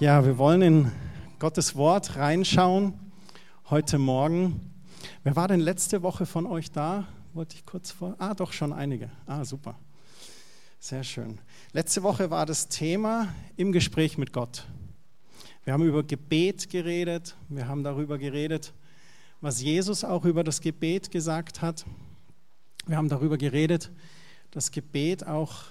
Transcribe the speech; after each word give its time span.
Ja, 0.00 0.24
wir 0.24 0.38
wollen 0.38 0.60
in 0.60 0.92
Gottes 1.38 1.76
Wort 1.76 2.16
reinschauen 2.16 2.94
heute 3.70 3.96
Morgen. 3.96 4.72
Wer 5.22 5.36
war 5.36 5.46
denn 5.46 5.60
letzte 5.60 6.02
Woche 6.02 6.26
von 6.26 6.46
euch 6.46 6.72
da? 6.72 7.06
Wollte 7.32 7.54
ich 7.54 7.64
kurz 7.64 7.92
vor. 7.92 8.16
Ah, 8.18 8.34
doch 8.34 8.52
schon 8.52 8.72
einige. 8.72 9.08
Ah, 9.24 9.44
super. 9.44 9.78
Sehr 10.80 11.04
schön. 11.04 11.38
Letzte 11.72 12.02
Woche 12.02 12.28
war 12.28 12.44
das 12.44 12.66
Thema 12.66 13.32
im 13.56 13.70
Gespräch 13.70 14.18
mit 14.18 14.32
Gott. 14.32 14.66
Wir 15.62 15.72
haben 15.72 15.84
über 15.84 16.02
Gebet 16.02 16.70
geredet. 16.70 17.36
Wir 17.48 17.68
haben 17.68 17.84
darüber 17.84 18.18
geredet, 18.18 18.74
was 19.40 19.62
Jesus 19.62 20.02
auch 20.02 20.24
über 20.24 20.42
das 20.42 20.60
Gebet 20.60 21.12
gesagt 21.12 21.62
hat. 21.62 21.86
Wir 22.84 22.96
haben 22.96 23.08
darüber 23.08 23.38
geredet, 23.38 23.92
dass 24.50 24.72
Gebet 24.72 25.24
auch 25.24 25.62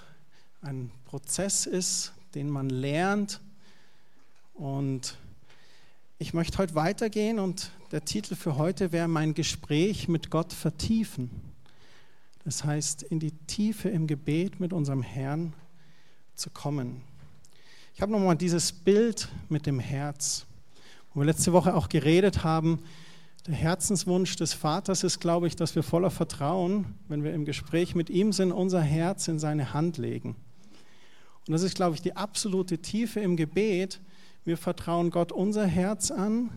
ein 0.62 0.92
Prozess 1.04 1.66
ist, 1.66 2.14
den 2.36 2.50
man 2.50 2.70
lernt 2.70 3.42
und 4.54 5.18
ich 6.20 6.34
möchte 6.34 6.58
heute 6.58 6.76
weitergehen 6.76 7.40
und 7.40 7.72
der 7.92 8.06
Titel 8.06 8.36
für 8.36 8.58
heute 8.58 8.92
wäre 8.92 9.08
mein 9.08 9.34
Gespräch 9.34 10.08
mit 10.08 10.30
Gott 10.30 10.54
vertiefen. 10.54 11.30
Das 12.44 12.64
heißt, 12.64 13.04
in 13.04 13.20
die 13.20 13.32
Tiefe 13.48 13.90
im 13.90 14.08
Gebet 14.08 14.60
mit 14.60 14.74
unserem 14.74 15.02
Herrn 15.02 15.54
zu 16.36 16.50
kommen. 16.50 17.02
Ich 17.96 18.02
habe 18.02 18.12
nochmal 18.12 18.36
dieses 18.36 18.72
Bild 18.72 19.30
mit 19.50 19.66
dem 19.66 19.80
Herz, 19.80 20.46
wo 21.14 21.22
wir 21.22 21.26
letzte 21.26 21.54
Woche 21.54 21.76
auch 21.76 21.90
geredet 21.90 22.44
haben. 22.44 22.80
Der 23.46 23.56
Herzenswunsch 23.56 24.36
des 24.36 24.54
Vaters 24.54 25.04
ist, 25.04 25.20
glaube 25.20 25.48
ich, 25.48 25.56
dass 25.56 25.76
wir 25.76 25.84
voller 25.84 26.10
Vertrauen, 26.10 26.96
wenn 27.08 27.24
wir 27.24 27.34
im 27.34 27.46
Gespräch 27.46 27.96
mit 27.96 28.10
ihm 28.10 28.32
sind, 28.34 28.52
unser 28.52 28.82
Herz 28.82 29.28
in 29.28 29.40
seine 29.40 29.74
Hand 29.74 29.98
legen. 29.98 30.36
Und 31.46 31.52
das 31.52 31.64
ist, 31.64 31.76
glaube 31.76 31.96
ich, 31.96 32.02
die 32.02 32.16
absolute 32.16 32.78
Tiefe 32.78 33.20
im 33.20 33.36
Gebet, 33.36 34.00
wir 34.46 34.58
vertrauen 34.58 35.10
Gott 35.10 35.32
unser 35.32 35.66
Herz 35.66 36.12
an 36.12 36.50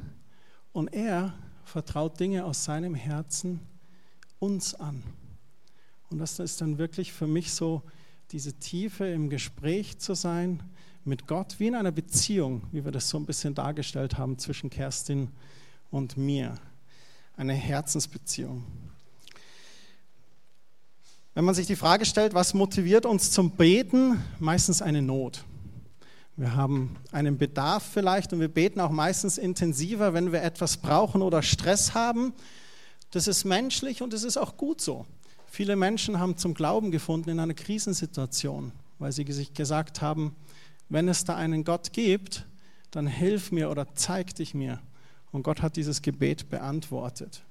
und 0.73 0.93
er 0.93 1.35
vertraut 1.65 2.19
Dinge 2.21 2.45
aus 2.45 2.65
seinem 2.65 2.95
Herzen 2.95 3.61
uns 4.39 4.75
an. 4.75 5.03
Und 6.11 6.19
das 6.19 6.39
ist 6.39 6.61
dann 6.61 6.79
wirklich 6.79 7.13
für 7.13 7.27
mich 7.27 7.53
so 7.53 7.83
diese 8.33 8.55
Tiefe 8.55 9.07
im 9.07 9.31
Gespräch 9.31 9.99
zu 9.99 10.15
sein 10.15 10.63
mit 11.05 11.27
Gott, 11.27 11.57
wie 11.59 11.69
in 11.69 11.75
einer 11.75 11.93
Beziehung, 11.93 12.63
wie 12.73 12.85
wir 12.85 12.93
das 12.93 13.09
so 13.09 13.19
ein 13.19 13.27
bisschen 13.27 13.55
dargestellt 13.55 14.19
haben 14.19 14.39
zwischen 14.39 14.71
Kerstin 14.71 15.29
und 15.91 16.17
mir. 16.17 16.55
Eine 17.37 17.55
Herzensbeziehung. 17.55 18.65
Wenn 21.35 21.45
man 21.45 21.55
sich 21.55 21.67
die 21.67 21.77
Frage 21.77 22.07
stellt, 22.07 22.35
was 22.35 22.55
motiviert 22.55 23.05
uns 23.05 23.31
zum 23.31 23.51
Beten, 23.51 24.23
meistens 24.41 24.81
eine 24.81 25.03
Not. 25.03 25.45
Wir 26.39 26.55
haben 26.55 26.97
einen 27.13 27.39
Bedarf 27.39 27.83
vielleicht 27.83 28.35
und 28.35 28.41
wir 28.41 28.49
beten 28.49 28.79
auch 28.81 28.91
meistens 28.91 29.39
intensiver, 29.39 30.13
wenn 30.13 30.33
wir 30.33 30.43
etwas 30.43 30.77
brauchen 30.77 31.23
oder 31.23 31.43
Stress 31.43 31.95
haben. 31.95 32.35
Das 33.11 33.27
ist 33.27 33.45
menschlich 33.45 34.03
und 34.03 34.13
es 34.13 34.23
ist 34.23 34.37
auch 34.37 34.59
gut 34.59 34.83
so. 34.83 35.07
Viele 35.47 35.77
Menschen 35.77 36.19
haben 36.19 36.37
zum 36.37 36.53
Glauben 36.53 36.91
gefunden 36.91 37.31
in 37.31 37.41
einer 37.41 37.55
Krisensituation, 37.55 38.73
weil 38.99 39.13
sie 39.13 39.25
sich 39.33 39.55
gesagt 39.55 40.03
haben, 40.03 40.37
wenn 40.91 41.09
es 41.09 41.25
da 41.25 41.37
einen 41.37 41.65
Gott 41.65 41.95
gibt, 41.95 42.45
dann 42.91 43.07
hilf 43.07 43.51
mir 43.51 43.71
oder 43.71 43.95
zeig 43.95 44.35
dich 44.35 44.53
mir. 44.53 44.81
Und 45.33 45.43
Gott 45.43 45.63
hat 45.63 45.77
dieses 45.77 46.03
Gebet 46.03 46.51
beantwortet. 46.51 47.45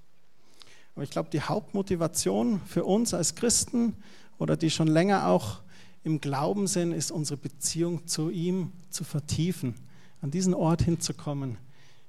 Aber 0.94 1.04
ich 1.04 1.10
glaube, 1.10 1.30
die 1.32 1.42
Hauptmotivation 1.42 2.62
für 2.68 2.86
uns 2.86 3.16
als 3.16 3.34
Christen 3.34 3.96
oder 4.38 4.56
die 4.56 4.70
schon 4.70 4.88
länger 4.88 5.28
auch 5.28 5.62
im 6.06 6.22
Glauben 6.22 6.68
sind, 6.68 6.92
ist 6.92 7.12
unsere 7.12 7.38
Beziehung 7.38 8.06
zu 8.08 8.30
ihm 8.30 8.72
zu 8.92 9.04
vertiefen, 9.04 9.74
an 10.22 10.30
diesen 10.30 10.54
Ort 10.54 10.84
hinzukommen. 10.84 11.58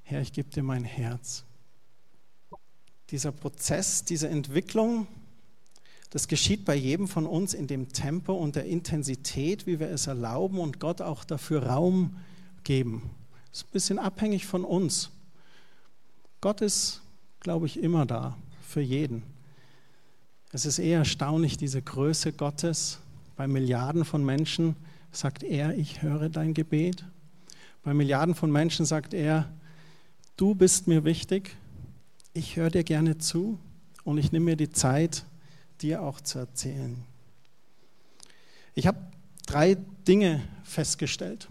Herr, 0.02 0.20
ich 0.20 0.34
gebe 0.34 0.50
dir 0.50 0.62
mein 0.62 0.84
Herz. 0.84 1.44
Dieser 3.10 3.32
Prozess, 3.32 4.04
diese 4.04 4.28
Entwicklung, 4.28 5.06
das 6.10 6.28
geschieht 6.28 6.66
bei 6.66 6.74
jedem 6.74 7.08
von 7.08 7.26
uns 7.26 7.54
in 7.54 7.66
dem 7.66 7.88
Tempo 7.88 8.34
und 8.34 8.54
der 8.54 8.66
Intensität, 8.66 9.66
wie 9.66 9.80
wir 9.80 9.88
es 9.88 10.06
erlauben 10.06 10.58
und 10.58 10.78
Gott 10.78 11.00
auch 11.00 11.24
dafür 11.24 11.64
Raum 11.64 12.18
geben. 12.64 13.10
Das 13.50 13.60
ist 13.60 13.68
ein 13.68 13.72
bisschen 13.72 13.98
abhängig 13.98 14.44
von 14.44 14.64
uns. 14.64 15.10
Gott 16.42 16.60
ist, 16.60 17.00
glaube 17.40 17.64
ich, 17.64 17.82
immer 17.82 18.04
da 18.04 18.36
für 18.60 18.82
jeden. 18.82 19.22
Es 20.52 20.66
ist 20.66 20.78
eher 20.78 20.98
erstaunlich, 20.98 21.56
diese 21.56 21.80
Größe 21.80 22.34
Gottes, 22.34 22.98
bei 23.36 23.46
Milliarden 23.46 24.04
von 24.04 24.24
Menschen 24.24 24.76
sagt 25.12 25.42
er, 25.42 25.76
ich 25.76 26.02
höre 26.02 26.28
dein 26.28 26.54
Gebet. 26.54 27.04
Bei 27.82 27.94
Milliarden 27.94 28.34
von 28.34 28.50
Menschen 28.50 28.86
sagt 28.86 29.14
er, 29.14 29.48
du 30.36 30.54
bist 30.54 30.88
mir 30.88 31.04
wichtig, 31.04 31.56
ich 32.32 32.56
höre 32.56 32.70
dir 32.70 32.84
gerne 32.84 33.18
zu 33.18 33.58
und 34.04 34.18
ich 34.18 34.32
nehme 34.32 34.46
mir 34.46 34.56
die 34.56 34.70
Zeit, 34.70 35.24
dir 35.80 36.02
auch 36.02 36.20
zu 36.20 36.38
erzählen. 36.38 37.04
Ich 38.74 38.86
habe 38.86 38.98
drei 39.46 39.76
Dinge 40.08 40.42
festgestellt. 40.64 41.48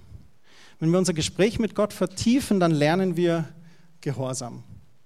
Wenn 0.79 0.91
wir 0.91 0.99
unser 0.99 1.13
Gespräch 1.13 1.59
mit 1.59 1.75
Gott 1.75 1.93
vertiefen, 1.93 2.59
dann 2.59 2.71
lernen 2.71 3.15
wir 3.15 3.47
Gehorsam. 4.01 4.63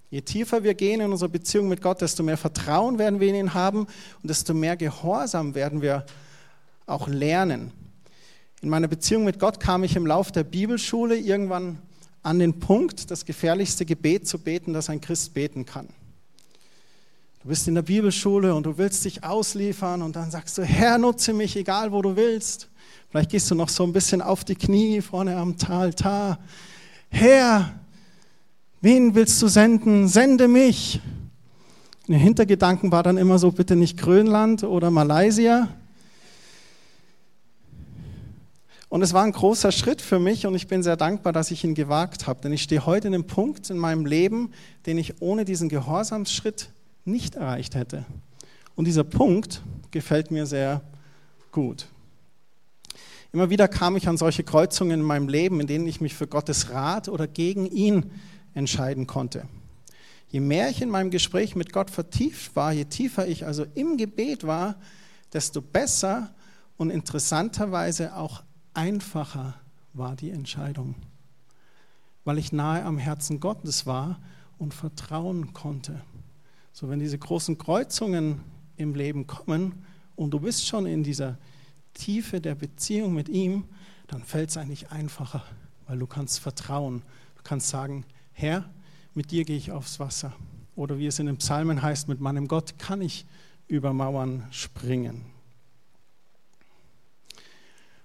Je 0.10 0.22
tiefer 0.22 0.64
wir 0.64 0.74
gehen 0.74 1.02
in 1.02 1.12
unserer 1.12 1.30
Beziehung 1.30 1.70
mit 1.70 1.82
Gott, 1.82 2.02
desto 2.02 2.24
mehr 2.24 2.38
Vertrauen 2.38 2.98
werden 2.98 3.20
wir 3.20 3.30
in 3.30 3.36
ihn 3.36 3.54
haben 3.54 3.82
und 3.82 4.30
desto 4.30 4.54
mehr 4.54 4.76
Gehorsam 4.76 5.54
werden 5.54 5.82
wir 5.82 6.06
auch 6.90 7.08
lernen. 7.08 7.72
In 8.62 8.70
meiner 8.70 8.88
Beziehung 8.88 9.24
mit 9.24 9.40
Gott 9.40 9.60
kam 9.60 9.84
ich 9.84 9.96
im 9.96 10.06
Lauf 10.06 10.32
der 10.32 10.44
Bibelschule 10.44 11.18
irgendwann 11.18 11.80
an 12.24 12.40
den 12.40 12.60
Punkt, 12.60 13.10
das 13.12 13.26
gefährlichste 13.26 13.86
Gebet 13.86 14.28
zu 14.28 14.38
beten, 14.40 14.74
das 14.74 14.90
ein 14.90 15.00
Christ 15.00 15.34
beten 15.34 15.66
kann. 15.66 15.88
Du 17.42 17.48
bist 17.48 17.70
in 17.70 17.76
der 17.76 17.84
Bibelschule 17.84 18.54
und 18.54 18.66
du 18.66 18.78
willst 18.78 19.06
dich 19.06 19.24
ausliefern 19.24 20.02
und 20.02 20.18
dann 20.18 20.30
sagst 20.30 20.58
du, 20.58 20.64
Herr, 20.64 20.98
nutze 20.98 21.32
mich, 21.32 21.56
egal 21.56 21.94
wo 21.94 22.02
du 22.02 22.18
willst. 22.18 22.68
Vielleicht 23.10 23.32
gehst 23.32 23.50
du 23.50 23.56
noch 23.56 23.70
so 23.70 23.84
ein 23.84 23.94
bisschen 23.94 24.22
auf 24.22 24.44
die 24.44 24.56
Knie 24.56 25.00
vorne 25.02 25.38
am 25.38 25.56
Altar. 25.70 26.40
Herr, 27.08 27.80
wen 28.82 29.16
willst 29.16 29.42
du 29.42 29.48
senden? 29.48 30.10
Sende 30.10 30.50
mich. 30.50 31.00
Den 32.10 32.16
Hintergedanken 32.16 32.92
war 32.92 33.04
dann 33.04 33.18
immer 33.18 33.40
so, 33.40 33.52
bitte 33.52 33.78
nicht 33.78 33.98
Grönland 33.98 34.64
oder 34.64 34.92
Malaysia, 34.92 35.70
Und 38.90 39.04
es 39.04 39.14
war 39.14 39.24
ein 39.24 39.32
großer 39.32 39.72
Schritt 39.72 40.02
für 40.02 40.20
mich 40.20 40.48
und 40.48 40.56
ich 40.56 40.68
bin 40.68 40.82
sehr 40.82 40.98
dankbar, 40.98 41.32
dass 41.32 41.52
ich 41.52 41.64
ihn 41.64 41.76
gewagt 41.76 42.26
habe. 42.26 42.42
Denn 42.42 42.52
ich 42.52 42.64
stehe 42.64 42.88
heute 42.88 43.08
in 43.08 43.14
einem 43.14 43.28
Punkt 43.28 43.70
in 43.70 43.78
meinem 43.78 44.06
Leben, 44.06 44.52
den 44.88 44.98
ich 44.98 45.22
ohne 45.22 45.46
diesen 45.46 45.70
Gehorsamsschritt 45.70 46.72
nicht 47.06 47.36
erreicht 47.36 47.76
hätte. 47.76 48.06
Und 48.76 48.86
dieser 48.86 49.04
Punkt 49.04 49.62
gefällt 49.92 50.32
mir 50.32 50.48
sehr 50.48 50.82
gut. 51.52 51.88
Immer 53.32 53.52
wieder 53.52 53.68
kam 53.68 53.96
ich 53.96 54.08
an 54.08 54.18
solche 54.18 54.44
Kreuzungen 54.44 55.02
in 55.02 55.06
meinem 55.06 55.30
Leben, 55.30 55.60
in 55.60 55.68
denen 55.68 55.88
ich 55.88 56.02
mich 56.02 56.16
für 56.16 56.26
Gottes 56.26 56.72
Rat 56.72 57.10
oder 57.10 57.28
gegen 57.28 57.68
ihn 57.68 58.10
entscheiden 58.56 59.06
konnte. 59.06 59.44
Je 60.30 60.40
mehr 60.40 60.70
ich 60.70 60.82
in 60.82 60.90
meinem 60.90 61.12
Gespräch 61.12 61.56
mit 61.56 61.72
Gott 61.74 61.92
vertieft 61.92 62.56
war, 62.56 62.72
je 62.72 62.86
tiefer 62.86 63.28
ich 63.28 63.46
also 63.46 63.66
im 63.76 63.98
Gebet 63.98 64.48
war, 64.48 64.76
desto 65.32 65.62
besser 65.62 66.34
und 66.78 66.90
interessanterweise 66.90 68.16
auch 68.16 68.42
einfacher 68.74 69.56
war 69.94 70.16
die 70.16 70.31
Entscheidung, 70.31 70.96
weil 72.24 72.38
ich 72.38 72.52
nahe 72.52 72.84
am 72.84 72.97
Herzen 72.97 73.40
Gottes 73.40 73.85
war 73.85 74.19
und 74.57 74.74
vertrauen 74.74 75.53
konnte. 75.53 76.02
So, 76.72 76.90
wenn 76.90 77.00
diese 77.00 77.18
großen 77.18 77.57
Kreuzungen 77.57 78.42
im 78.77 78.95
Leben 78.95 79.27
kommen 79.27 79.86
und 80.16 80.31
du 80.31 80.39
bist 80.39 80.66
schon 80.68 80.86
in 80.86 81.04
dieser 81.04 81.38
Tiefe 81.94 82.39
der 82.39 82.56
Beziehung 82.56 83.13
mit 83.13 83.30
ihm, 83.30 83.66
dann 84.07 84.24
fällt 84.24 84.50
es 84.50 84.57
eigentlich 84.57 84.92
einfacher, 84.92 85.44
weil 85.88 86.00
du 86.00 86.07
kannst 86.07 86.39
vertrauen. 86.39 87.01
Du 87.36 87.44
kannst 87.44 87.69
sagen, 87.69 88.06
Herr, 88.31 88.69
mit 89.13 89.31
dir 89.31 89.44
gehe 89.44 89.57
ich 89.57 89.72
aufs 89.72 90.00
Wasser. 90.00 90.33
Oder 90.75 90.98
wie 90.98 91.07
es 91.07 91.19
in 91.19 91.25
den 91.25 91.38
Psalmen 91.38 91.81
heißt, 91.81 92.07
mit 92.07 92.22
meinem 92.22 92.48
Gott 92.48 92.80
kann 92.80 93.01
ich 93.01 93.25
über 93.68 93.92
Mauern 93.92 94.48
springen. 94.50 95.25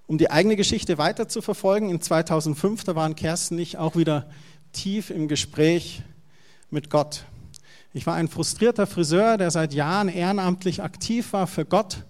Um 0.07 0.19
die 0.19 0.31
eigene 0.31 0.57
Geschichte 0.57 0.99
weiter 0.99 1.29
zu 1.29 1.41
verfolgen, 1.41 1.89
in 1.89 2.01
2005, 2.01 2.85
da 2.85 2.95
waren 2.95 3.17
Kerstin 3.17 3.57
und 3.57 3.63
ich 3.63 3.79
auch 3.79 3.97
wieder 3.97 4.29
tief 4.73 5.09
im 5.09 5.29
Gespräch 5.29 6.03
mit 6.69 6.91
Gott. 6.91 7.25
Ich 7.95 8.07
war 8.07 8.15
ein 8.15 8.29
frustrierter 8.29 8.87
Friseur, 8.87 9.39
der 9.39 9.51
seit 9.51 9.73
Jahren 9.73 10.09
ehrenamtlich 10.09 10.83
aktiv 10.83 11.33
war 11.33 11.47
für 11.47 11.65
Gott, 11.65 12.05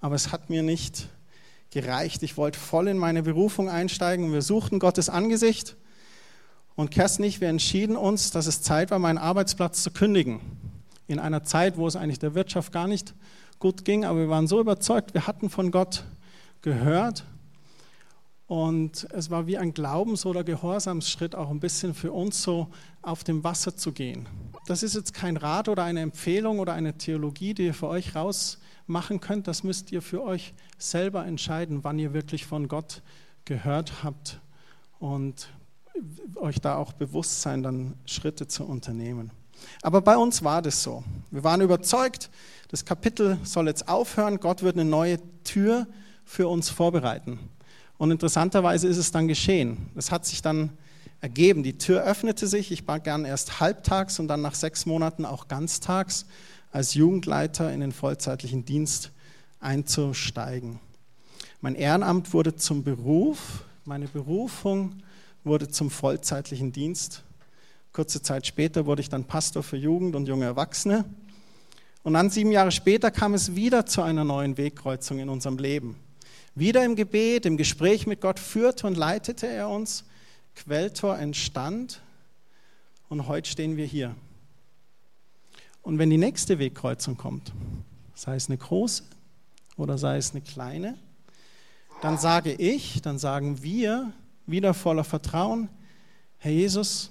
aber 0.00 0.14
es 0.14 0.30
hat 0.30 0.50
mir 0.50 0.62
nicht 0.62 1.08
gereicht. 1.70 2.22
Ich 2.22 2.36
wollte 2.36 2.58
voll 2.58 2.88
in 2.88 2.98
meine 2.98 3.22
Berufung 3.22 3.70
einsteigen 3.70 4.30
wir 4.32 4.42
suchten 4.42 4.78
Gottes 4.78 5.08
Angesicht. 5.08 5.76
Und 6.76 6.90
Kerstin 6.90 7.24
und 7.24 7.28
ich, 7.30 7.40
wir 7.40 7.48
entschieden 7.48 7.96
uns, 7.96 8.30
dass 8.30 8.46
es 8.46 8.62
Zeit 8.62 8.90
war, 8.90 8.98
meinen 8.98 9.18
Arbeitsplatz 9.18 9.82
zu 9.82 9.90
kündigen. 9.90 10.40
In 11.06 11.18
einer 11.18 11.44
Zeit, 11.44 11.78
wo 11.78 11.86
es 11.86 11.96
eigentlich 11.96 12.18
der 12.18 12.34
Wirtschaft 12.34 12.72
gar 12.72 12.86
nicht 12.86 13.14
gut 13.58 13.86
ging, 13.86 14.04
aber 14.04 14.18
wir 14.18 14.28
waren 14.28 14.46
so 14.46 14.60
überzeugt, 14.60 15.14
wir 15.14 15.26
hatten 15.26 15.48
von 15.48 15.70
Gott 15.70 16.04
gehört 16.60 17.24
Und 18.48 19.06
es 19.12 19.28
war 19.28 19.46
wie 19.46 19.58
ein 19.58 19.74
Glaubens- 19.74 20.24
oder 20.24 20.42
Gehorsamsschritt 20.42 21.34
auch 21.34 21.50
ein 21.50 21.60
bisschen 21.60 21.92
für 21.92 22.12
uns 22.12 22.42
so 22.42 22.68
auf 23.02 23.22
dem 23.22 23.44
Wasser 23.44 23.76
zu 23.76 23.92
gehen. 23.92 24.26
Das 24.66 24.82
ist 24.82 24.94
jetzt 24.94 25.12
kein 25.12 25.36
Rat 25.36 25.68
oder 25.68 25.84
eine 25.84 26.00
Empfehlung 26.00 26.58
oder 26.58 26.72
eine 26.72 26.96
Theologie, 26.96 27.52
die 27.52 27.66
ihr 27.66 27.74
für 27.74 27.88
euch 27.88 28.16
rausmachen 28.16 29.20
könnt. 29.20 29.48
Das 29.48 29.64
müsst 29.64 29.92
ihr 29.92 30.00
für 30.00 30.22
euch 30.22 30.54
selber 30.78 31.26
entscheiden, 31.26 31.84
wann 31.84 31.98
ihr 31.98 32.14
wirklich 32.14 32.46
von 32.46 32.68
Gott 32.68 33.02
gehört 33.44 34.02
habt 34.02 34.40
und 34.98 35.50
euch 36.36 36.58
da 36.58 36.76
auch 36.76 36.94
bewusst 36.94 37.42
sein, 37.42 37.62
dann 37.62 37.94
Schritte 38.06 38.46
zu 38.46 38.64
unternehmen. 38.64 39.30
Aber 39.82 40.00
bei 40.00 40.16
uns 40.16 40.42
war 40.42 40.62
das 40.62 40.82
so. 40.82 41.04
Wir 41.30 41.44
waren 41.44 41.60
überzeugt, 41.60 42.30
das 42.68 42.86
Kapitel 42.86 43.36
soll 43.42 43.66
jetzt 43.66 43.88
aufhören, 43.88 44.40
Gott 44.40 44.62
wird 44.62 44.76
eine 44.76 44.88
neue 44.88 45.18
Tür 45.44 45.86
für 46.24 46.48
uns 46.48 46.70
vorbereiten. 46.70 47.38
Und 47.98 48.12
interessanterweise 48.12 48.86
ist 48.86 48.96
es 48.96 49.10
dann 49.10 49.28
geschehen. 49.28 49.90
Es 49.96 50.10
hat 50.10 50.24
sich 50.24 50.40
dann 50.40 50.70
ergeben. 51.20 51.62
Die 51.62 51.78
Tür 51.78 52.04
öffnete 52.04 52.46
sich. 52.46 52.70
Ich 52.70 52.86
war 52.86 53.00
gern 53.00 53.24
erst 53.24 53.60
halbtags 53.60 54.18
und 54.20 54.28
dann 54.28 54.40
nach 54.40 54.54
sechs 54.54 54.86
Monaten 54.86 55.24
auch 55.24 55.48
ganztags 55.48 56.26
als 56.70 56.94
Jugendleiter 56.94 57.72
in 57.72 57.80
den 57.80 57.92
vollzeitlichen 57.92 58.64
Dienst 58.64 59.10
einzusteigen. 59.60 60.78
Mein 61.60 61.74
Ehrenamt 61.74 62.32
wurde 62.32 62.54
zum 62.54 62.84
Beruf, 62.84 63.64
meine 63.84 64.06
Berufung 64.06 65.02
wurde 65.42 65.68
zum 65.68 65.90
vollzeitlichen 65.90 66.72
Dienst. 66.72 67.24
Kurze 67.92 68.22
Zeit 68.22 68.46
später 68.46 68.86
wurde 68.86 69.00
ich 69.00 69.08
dann 69.08 69.24
Pastor 69.24 69.64
für 69.64 69.76
Jugend 69.76 70.14
und 70.14 70.28
junge 70.28 70.44
Erwachsene. 70.44 71.04
Und 72.04 72.14
dann 72.14 72.30
sieben 72.30 72.52
Jahre 72.52 72.70
später 72.70 73.10
kam 73.10 73.34
es 73.34 73.56
wieder 73.56 73.86
zu 73.86 74.02
einer 74.02 74.24
neuen 74.24 74.56
Wegkreuzung 74.56 75.18
in 75.18 75.28
unserem 75.28 75.58
Leben. 75.58 75.96
Wieder 76.58 76.84
im 76.84 76.96
Gebet, 76.96 77.46
im 77.46 77.56
Gespräch 77.56 78.08
mit 78.08 78.20
Gott 78.20 78.40
führte 78.40 78.88
und 78.88 78.96
leitete 78.96 79.46
er 79.46 79.68
uns. 79.68 80.02
Quelltor 80.56 81.16
entstand 81.16 82.00
und 83.08 83.28
heute 83.28 83.48
stehen 83.48 83.76
wir 83.76 83.86
hier. 83.86 84.16
Und 85.82 85.98
wenn 85.98 86.10
die 86.10 86.18
nächste 86.18 86.58
Wegkreuzung 86.58 87.16
kommt, 87.16 87.52
sei 88.16 88.34
es 88.34 88.48
eine 88.48 88.58
große 88.58 89.04
oder 89.76 89.98
sei 89.98 90.16
es 90.16 90.32
eine 90.32 90.40
kleine, 90.40 90.98
dann 92.02 92.18
sage 92.18 92.52
ich, 92.52 93.02
dann 93.02 93.20
sagen 93.20 93.62
wir 93.62 94.12
wieder 94.46 94.74
voller 94.74 95.04
Vertrauen, 95.04 95.68
Herr 96.38 96.50
Jesus, 96.50 97.10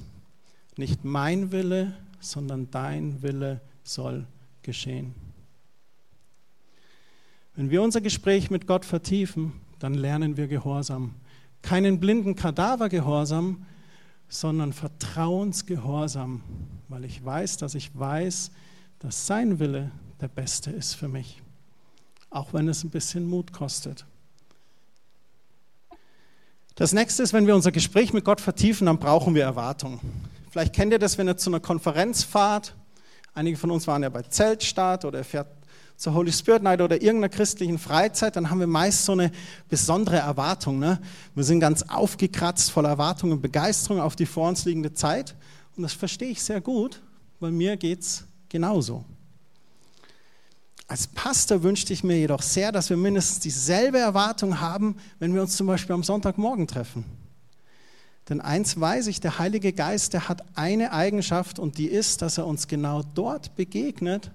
nicht 0.76 1.06
mein 1.06 1.54
Wille, 1.54 1.94
sondern 2.20 2.70
dein 2.70 3.22
Wille 3.22 3.62
soll 3.86 4.28
geschehen. 4.62 5.16
Wenn 7.58 7.72
wir 7.72 7.82
unser 7.82 8.02
Gespräch 8.02 8.52
mit 8.52 8.68
Gott 8.68 8.86
vertiefen, 8.86 9.52
dann 9.80 9.96
lernen 9.96 10.38
wir 10.38 10.48
Gehorsam. 10.48 11.16
Keinen 11.64 12.00
blinden 12.00 12.36
Kadavergehorsam, 12.36 13.66
sondern 14.30 14.74
Vertrauensgehorsam, 14.74 16.44
weil 16.88 17.04
ich 17.04 17.26
weiß, 17.26 17.58
dass 17.58 17.74
ich 17.74 17.98
weiß, 17.98 18.52
dass 19.00 19.26
sein 19.26 19.58
Wille 19.58 19.90
der 20.22 20.28
beste 20.28 20.70
ist 20.70 20.94
für 20.94 21.08
mich, 21.08 21.42
auch 22.30 22.54
wenn 22.54 22.68
es 22.68 22.84
ein 22.84 22.92
bisschen 22.92 23.28
Mut 23.28 23.52
kostet. 23.54 24.06
Das 26.76 26.94
nächste 26.94 27.24
ist, 27.24 27.34
wenn 27.34 27.48
wir 27.48 27.56
unser 27.56 27.72
Gespräch 27.72 28.14
mit 28.14 28.24
Gott 28.24 28.40
vertiefen, 28.40 28.86
dann 28.86 29.00
brauchen 29.00 29.34
wir 29.34 29.42
Erwartung. 29.42 30.00
Vielleicht 30.52 30.76
kennt 30.76 30.92
ihr 30.92 31.00
das, 31.00 31.18
wenn 31.18 31.28
ihr 31.28 31.38
zu 31.38 31.50
einer 31.50 31.60
Konferenz 31.60 32.24
fahrt. 32.24 32.76
Einige 33.34 33.58
von 33.58 33.72
uns 33.72 33.88
waren 33.88 34.04
ja 34.04 34.10
bei 34.10 34.22
Zeltstart 34.22 35.06
oder 35.06 35.20
ihr 35.22 35.26
fährt 35.26 35.57
zur 35.98 36.14
Holy 36.14 36.32
Spirit 36.32 36.62
Night 36.62 36.80
oder 36.80 37.02
irgendeiner 37.02 37.30
christlichen 37.30 37.80
Freizeit, 37.80 38.36
dann 38.36 38.52
haben 38.52 38.60
wir 38.60 38.68
meist 38.68 39.04
so 39.04 39.14
eine 39.14 39.32
besondere 39.68 40.18
Erwartung. 40.18 40.78
Ne? 40.78 41.00
Wir 41.34 41.44
sind 41.44 41.60
ganz 41.60 41.82
aufgekratzt 41.84 42.72
voller 42.72 42.90
Erwartung 42.90 43.32
und 43.32 43.42
Begeisterung 43.42 44.00
auf 44.00 44.16
die 44.16 44.28
vor 44.28 44.48
uns 44.48 44.64
liegende 44.66 44.94
Zeit. 44.94 45.36
Und 45.76 45.84
das 45.84 45.94
verstehe 45.94 46.30
ich 46.30 46.44
sehr 46.44 46.62
gut, 46.62 47.02
weil 47.40 47.52
mir 47.52 47.78
geht 47.78 48.02
es 48.02 48.24
genauso. 48.48 49.04
Als 50.88 51.08
Pastor 51.08 51.64
wünschte 51.64 51.92
ich 51.94 52.04
mir 52.04 52.18
jedoch 52.18 52.44
sehr, 52.44 52.72
dass 52.72 52.90
wir 52.90 52.96
mindestens 52.96 53.40
dieselbe 53.40 53.98
Erwartung 53.98 54.62
haben, 54.62 54.98
wenn 55.20 55.34
wir 55.34 55.42
uns 55.42 55.58
zum 55.58 55.68
Beispiel 55.68 55.96
am 55.96 56.04
Sonntagmorgen 56.04 56.68
treffen. 56.68 57.04
Denn 58.30 58.40
eins 58.40 58.80
weiß 58.80 59.08
ich, 59.08 59.20
der 59.20 59.40
Heilige 59.40 59.74
Geist, 59.74 60.14
der 60.14 60.30
hat 60.30 60.44
eine 60.56 60.94
Eigenschaft 60.94 61.60
und 61.60 61.78
die 61.78 61.88
ist, 61.88 62.22
dass 62.22 62.38
er 62.38 62.46
uns 62.46 62.68
genau 62.68 63.02
dort 63.02 63.56
begegnet, 63.56 64.32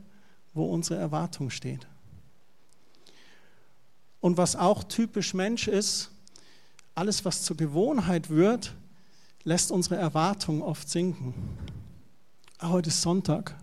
wo 0.54 0.66
unsere 0.66 0.98
Erwartung 0.98 1.50
steht. 1.50 1.86
Und 4.20 4.36
was 4.36 4.54
auch 4.54 4.84
typisch 4.84 5.34
Mensch 5.34 5.68
ist, 5.68 6.10
alles, 6.94 7.24
was 7.24 7.42
zur 7.42 7.56
Gewohnheit 7.56 8.30
wird, 8.30 8.74
lässt 9.44 9.72
unsere 9.72 9.96
Erwartung 9.96 10.62
oft 10.62 10.88
sinken. 10.88 11.34
Ah, 12.58 12.68
heute 12.68 12.90
ist 12.90 13.02
Sonntag. 13.02 13.56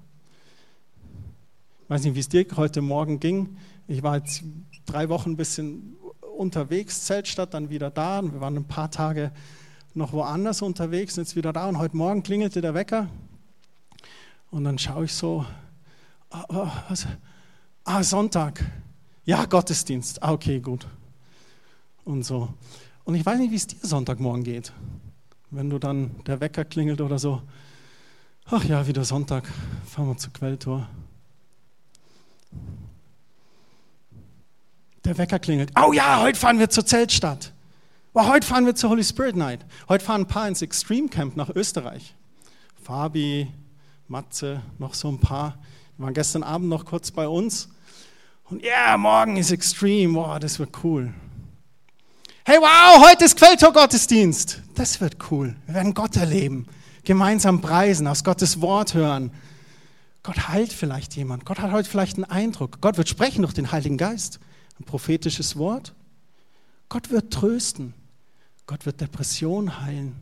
Ich 1.84 1.90
weiß 1.90 2.04
nicht, 2.04 2.16
wie 2.16 2.20
es 2.20 2.30
dir 2.30 2.46
heute 2.56 2.82
Morgen 2.82 3.20
ging. 3.20 3.58
Ich 3.88 4.04
war 4.04 4.18
jetzt 4.18 4.44
drei 4.86 5.10
Wochen 5.10 5.32
ein 5.32 5.38
bisschen 5.38 5.96
unterwegs, 6.38 7.06
Zeltstadt, 7.06 7.54
dann 7.54 7.70
wieder 7.70 7.90
da. 7.90 8.20
Und 8.20 8.34
wir 8.34 8.42
waren 8.42 8.58
ein 8.58 8.68
paar 8.68 8.92
Tage 8.92 9.32
noch 9.94 10.14
woanders 10.14 10.62
unterwegs, 10.62 11.16
jetzt 11.16 11.36
wieder 11.36 11.54
da. 11.54 11.68
Und 11.68 11.78
heute 11.78 11.96
Morgen 11.96 12.24
klingelte 12.24 12.62
der 12.62 12.74
Wecker. 12.74 13.08
Und 14.52 14.64
dann 14.64 14.78
schaue 14.78 15.06
ich 15.06 15.14
so 15.14 15.46
Ah, 16.30 18.04
Sonntag. 18.04 18.64
Ja, 19.26 19.46
Gottesdienst. 19.46 20.22
Ah, 20.22 20.32
okay, 20.32 20.60
gut. 20.60 20.88
Und 22.06 22.24
so. 22.24 22.54
Und 23.04 23.16
ich 23.16 23.26
weiß 23.26 23.40
nicht, 23.40 23.52
wie 23.52 23.56
es 23.56 23.68
dir 23.68 23.78
Sonntagmorgen 23.82 24.44
geht. 24.44 24.72
Wenn 25.50 25.70
du 25.70 25.80
dann 25.80 26.24
der 26.26 26.40
Wecker 26.40 26.66
klingelt 26.66 27.02
oder 27.02 27.18
so. 27.18 27.42
Ach 28.46 28.64
ja, 28.64 28.86
wieder 28.86 29.04
Sonntag. 29.04 29.48
Fahren 29.86 30.10
wir 30.10 30.18
zu 30.18 30.30
Quelltor. 30.30 30.88
Der 35.06 35.18
Wecker 35.18 35.40
klingelt. 35.40 35.72
Oh 35.80 35.94
ja, 35.94 36.22
heute 36.22 36.38
fahren 36.38 36.60
wir 36.60 36.70
zur 36.70 36.86
Zeltstadt. 36.86 37.54
Oh, 38.14 38.28
heute 38.28 38.46
fahren 38.46 38.66
wir 38.66 38.76
zur 38.76 38.90
Holy 38.90 39.04
Spirit 39.04 39.36
Night. 39.36 39.66
Heute 39.88 40.04
fahren 40.04 40.22
ein 40.22 40.28
paar 40.28 40.48
ins 40.48 40.62
Extreme 40.62 41.10
Camp 41.10 41.36
nach 41.36 41.50
Österreich. 41.50 42.16
Fabi, 42.84 43.48
Matze, 44.08 44.62
noch 44.78 44.94
so 44.94 45.10
ein 45.10 45.20
paar. 45.20 45.58
Waren 46.00 46.14
gestern 46.14 46.44
Abend 46.44 46.70
noch 46.70 46.86
kurz 46.86 47.12
bei 47.12 47.28
uns. 47.28 47.68
Und 48.46 48.64
ja, 48.64 48.70
yeah, 48.70 48.98
morgen 48.98 49.36
ist 49.36 49.52
Extreme. 49.52 50.16
Wow, 50.16 50.40
das 50.40 50.58
wird 50.58 50.70
cool. 50.82 51.14
Hey, 52.46 52.58
wow, 52.58 53.06
heute 53.06 53.26
ist 53.26 53.38
Quelltor-Gottesdienst. 53.38 54.62
Das 54.76 55.02
wird 55.02 55.18
cool. 55.30 55.58
Wir 55.66 55.76
werden 55.76 55.94
Gott 55.94 56.16
erleben. 56.16 56.68
Gemeinsam 57.04 57.60
preisen, 57.60 58.08
aus 58.08 58.24
Gottes 58.24 58.62
Wort 58.62 58.94
hören. 58.94 59.32
Gott 60.24 60.48
heilt 60.48 60.72
vielleicht 60.72 61.18
jemand. 61.18 61.44
Gott 61.44 61.60
hat 61.60 61.74
heute 61.74 61.90
vielleicht 61.90 62.16
einen 62.16 62.24
Eindruck. 62.24 62.80
Gott 62.80 62.98
wird 62.98 63.10
sprechen 63.10 63.42
durch 63.42 63.54
den 63.54 63.74
Heiligen 63.74 63.98
Geist. 63.98 64.40
Ein 64.80 64.86
prophetisches 64.86 65.58
Wort. 65.58 65.94
Gott 66.88 67.12
wird 67.12 67.34
trösten. 67.34 67.94
Gott 68.68 68.86
wird 68.86 69.02
Depression 69.02 69.82
heilen. 69.82 70.16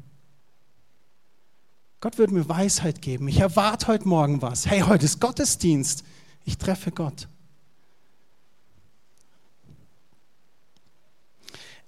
Gott 2.00 2.20
wird 2.20 2.32
mir 2.32 2.48
Weisheit 2.48 3.02
geben. 3.02 3.28
Ich 3.28 3.40
erwarte 3.40 3.88
heute 3.88 4.08
Morgen 4.08 4.42
was. 4.42 4.68
Hey, 4.68 4.82
heute 4.82 5.06
ist 5.06 5.20
Gottesdienst. 5.20 6.04
Ich 6.46 6.58
treffe 6.58 6.92
Gott. 6.92 7.28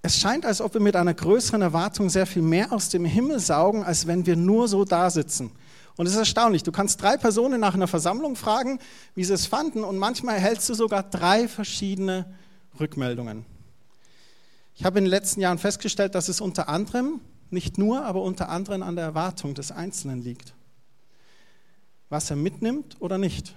Es 0.01 0.17
scheint, 0.17 0.45
als 0.45 0.61
ob 0.61 0.73
wir 0.73 0.81
mit 0.81 0.95
einer 0.95 1.13
größeren 1.13 1.61
Erwartung 1.61 2.09
sehr 2.09 2.25
viel 2.25 2.41
mehr 2.41 2.71
aus 2.71 2.89
dem 2.89 3.05
Himmel 3.05 3.39
saugen, 3.39 3.83
als 3.83 4.07
wenn 4.07 4.25
wir 4.25 4.35
nur 4.35 4.67
so 4.67 4.83
da 4.83 5.11
sitzen. 5.11 5.51
Und 5.95 6.07
es 6.07 6.13
ist 6.13 6.19
erstaunlich. 6.19 6.63
Du 6.63 6.71
kannst 6.71 7.01
drei 7.01 7.17
Personen 7.17 7.59
nach 7.59 7.75
einer 7.75 7.87
Versammlung 7.87 8.35
fragen, 8.35 8.79
wie 9.13 9.23
sie 9.23 9.33
es 9.33 9.45
fanden, 9.45 9.83
und 9.83 9.97
manchmal 9.97 10.35
erhältst 10.35 10.69
du 10.69 10.73
sogar 10.73 11.03
drei 11.03 11.47
verschiedene 11.47 12.33
Rückmeldungen. 12.79 13.45
Ich 14.73 14.85
habe 14.85 14.97
in 14.97 15.05
den 15.05 15.11
letzten 15.11 15.41
Jahren 15.41 15.57
festgestellt, 15.59 16.15
dass 16.15 16.29
es 16.29 16.41
unter 16.41 16.69
anderem 16.69 17.19
nicht 17.51 17.77
nur, 17.77 18.05
aber 18.05 18.21
unter 18.21 18.49
anderem 18.49 18.83
an 18.83 18.95
der 18.95 19.05
Erwartung 19.05 19.53
des 19.53 19.71
Einzelnen 19.71 20.21
liegt. 20.21 20.53
Was 22.09 22.29
er 22.29 22.35
mitnimmt 22.35 22.97
oder 22.99 23.17
nicht. 23.17 23.55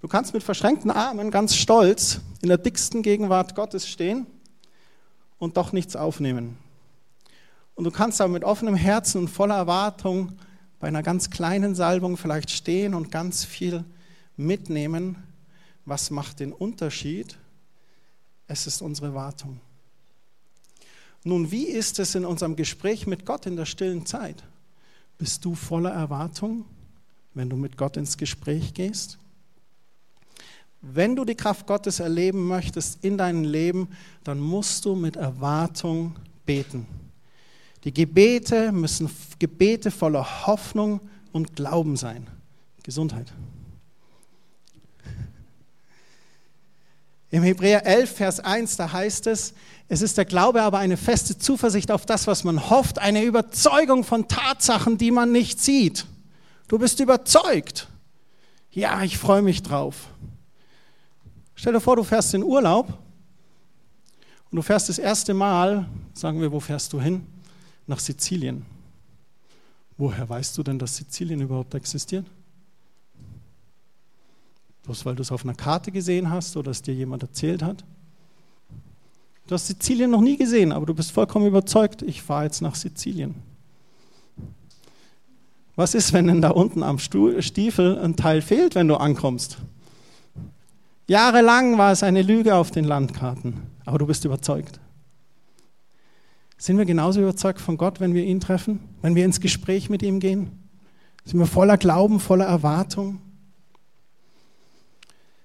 Du 0.00 0.08
kannst 0.08 0.32
mit 0.32 0.42
verschränkten 0.42 0.90
Armen 0.90 1.30
ganz 1.30 1.56
stolz 1.56 2.20
in 2.40 2.48
der 2.48 2.58
dicksten 2.58 3.02
Gegenwart 3.02 3.54
Gottes 3.54 3.88
stehen 3.88 4.26
und 5.38 5.56
doch 5.56 5.72
nichts 5.72 5.96
aufnehmen. 5.96 6.56
Und 7.74 7.84
du 7.84 7.90
kannst 7.90 8.20
aber 8.20 8.32
mit 8.32 8.44
offenem 8.44 8.74
Herzen 8.74 9.22
und 9.22 9.28
voller 9.28 9.56
Erwartung 9.56 10.32
bei 10.78 10.88
einer 10.88 11.02
ganz 11.02 11.30
kleinen 11.30 11.74
Salbung 11.74 12.16
vielleicht 12.16 12.50
stehen 12.50 12.94
und 12.94 13.10
ganz 13.10 13.44
viel 13.44 13.84
mitnehmen. 14.36 15.16
Was 15.84 16.10
macht 16.10 16.40
den 16.40 16.52
Unterschied? 16.52 17.38
Es 18.46 18.66
ist 18.66 18.82
unsere 18.82 19.14
Wartung. 19.14 19.60
Nun, 21.24 21.50
wie 21.50 21.66
ist 21.66 21.98
es 21.98 22.14
in 22.14 22.24
unserem 22.24 22.56
Gespräch 22.56 23.06
mit 23.06 23.26
Gott 23.26 23.46
in 23.46 23.56
der 23.56 23.66
stillen 23.66 24.06
Zeit? 24.06 24.44
Bist 25.18 25.44
du 25.44 25.54
voller 25.54 25.90
Erwartung, 25.90 26.64
wenn 27.34 27.50
du 27.50 27.56
mit 27.56 27.76
Gott 27.76 27.96
ins 27.96 28.16
Gespräch 28.16 28.72
gehst? 28.72 29.18
Wenn 30.80 31.16
du 31.16 31.24
die 31.24 31.34
Kraft 31.34 31.66
Gottes 31.66 31.98
erleben 31.98 32.46
möchtest 32.46 33.04
in 33.04 33.18
deinem 33.18 33.42
Leben, 33.42 33.88
dann 34.22 34.38
musst 34.38 34.84
du 34.84 34.94
mit 34.94 35.16
Erwartung 35.16 36.14
beten. 36.46 36.86
Die 37.84 37.92
Gebete 37.92 38.70
müssen 38.70 39.10
Gebete 39.38 39.90
voller 39.90 40.46
Hoffnung 40.46 41.00
und 41.32 41.56
Glauben 41.56 41.96
sein. 41.96 42.26
Gesundheit. 42.84 43.32
Im 47.30 47.42
Hebräer 47.42 47.84
11, 47.84 48.10
Vers 48.10 48.40
1, 48.40 48.76
da 48.76 48.92
heißt 48.92 49.26
es, 49.26 49.52
es 49.88 50.02
ist 50.02 50.16
der 50.16 50.24
Glaube 50.24 50.62
aber 50.62 50.78
eine 50.78 50.96
feste 50.96 51.36
Zuversicht 51.38 51.90
auf 51.90 52.06
das, 52.06 52.26
was 52.26 52.44
man 52.44 52.70
hofft, 52.70 52.98
eine 52.98 53.22
Überzeugung 53.22 54.04
von 54.04 54.28
Tatsachen, 54.28 54.96
die 54.96 55.10
man 55.10 55.30
nicht 55.30 55.60
sieht. 55.60 56.06
Du 56.68 56.78
bist 56.78 57.00
überzeugt. 57.00 57.88
Ja, 58.70 59.02
ich 59.02 59.18
freue 59.18 59.42
mich 59.42 59.62
drauf. 59.62 60.08
Stell 61.54 61.72
dir 61.72 61.80
vor, 61.80 61.96
du 61.96 62.04
fährst 62.04 62.32
in 62.34 62.42
Urlaub 62.42 62.88
und 64.50 64.56
du 64.56 64.62
fährst 64.62 64.88
das 64.88 64.98
erste 64.98 65.34
Mal, 65.34 65.86
sagen 66.14 66.40
wir, 66.40 66.50
wo 66.52 66.60
fährst 66.60 66.92
du 66.92 67.00
hin? 67.00 67.26
Nach 67.86 67.98
Sizilien. 67.98 68.64
Woher 69.96 70.28
weißt 70.28 70.56
du 70.56 70.62
denn, 70.62 70.78
dass 70.78 70.96
Sizilien 70.96 71.40
überhaupt 71.40 71.74
existiert? 71.74 72.24
Bloß 74.88 75.04
weil 75.04 75.16
du 75.16 75.20
es 75.20 75.30
auf 75.30 75.44
einer 75.44 75.52
Karte 75.52 75.92
gesehen 75.92 76.30
hast 76.30 76.56
oder 76.56 76.70
es 76.70 76.80
dir 76.80 76.94
jemand 76.94 77.22
erzählt 77.22 77.62
hat? 77.62 77.84
Du 79.46 79.54
hast 79.54 79.66
Sizilien 79.66 80.10
noch 80.10 80.22
nie 80.22 80.38
gesehen, 80.38 80.72
aber 80.72 80.86
du 80.86 80.94
bist 80.94 81.12
vollkommen 81.12 81.46
überzeugt, 81.46 82.00
ich 82.00 82.22
fahre 82.22 82.44
jetzt 82.44 82.62
nach 82.62 82.74
Sizilien. 82.74 83.34
Was 85.76 85.94
ist, 85.94 86.14
wenn 86.14 86.26
denn 86.26 86.40
da 86.40 86.48
unten 86.48 86.82
am 86.82 86.98
Stiefel 86.98 87.98
ein 87.98 88.16
Teil 88.16 88.40
fehlt, 88.40 88.76
wenn 88.76 88.88
du 88.88 88.96
ankommst? 88.96 89.58
Jahrelang 91.06 91.76
war 91.76 91.92
es 91.92 92.02
eine 92.02 92.22
Lüge 92.22 92.54
auf 92.54 92.70
den 92.70 92.86
Landkarten, 92.86 93.60
aber 93.84 93.98
du 93.98 94.06
bist 94.06 94.24
überzeugt. 94.24 94.80
Sind 96.56 96.78
wir 96.78 96.86
genauso 96.86 97.20
überzeugt 97.20 97.60
von 97.60 97.76
Gott, 97.76 98.00
wenn 98.00 98.14
wir 98.14 98.24
ihn 98.24 98.40
treffen, 98.40 98.80
wenn 99.02 99.14
wir 99.14 99.26
ins 99.26 99.42
Gespräch 99.42 99.90
mit 99.90 100.02
ihm 100.02 100.18
gehen? 100.18 100.50
Sind 101.26 101.38
wir 101.38 101.46
voller 101.46 101.76
Glauben, 101.76 102.20
voller 102.20 102.46
Erwartung? 102.46 103.20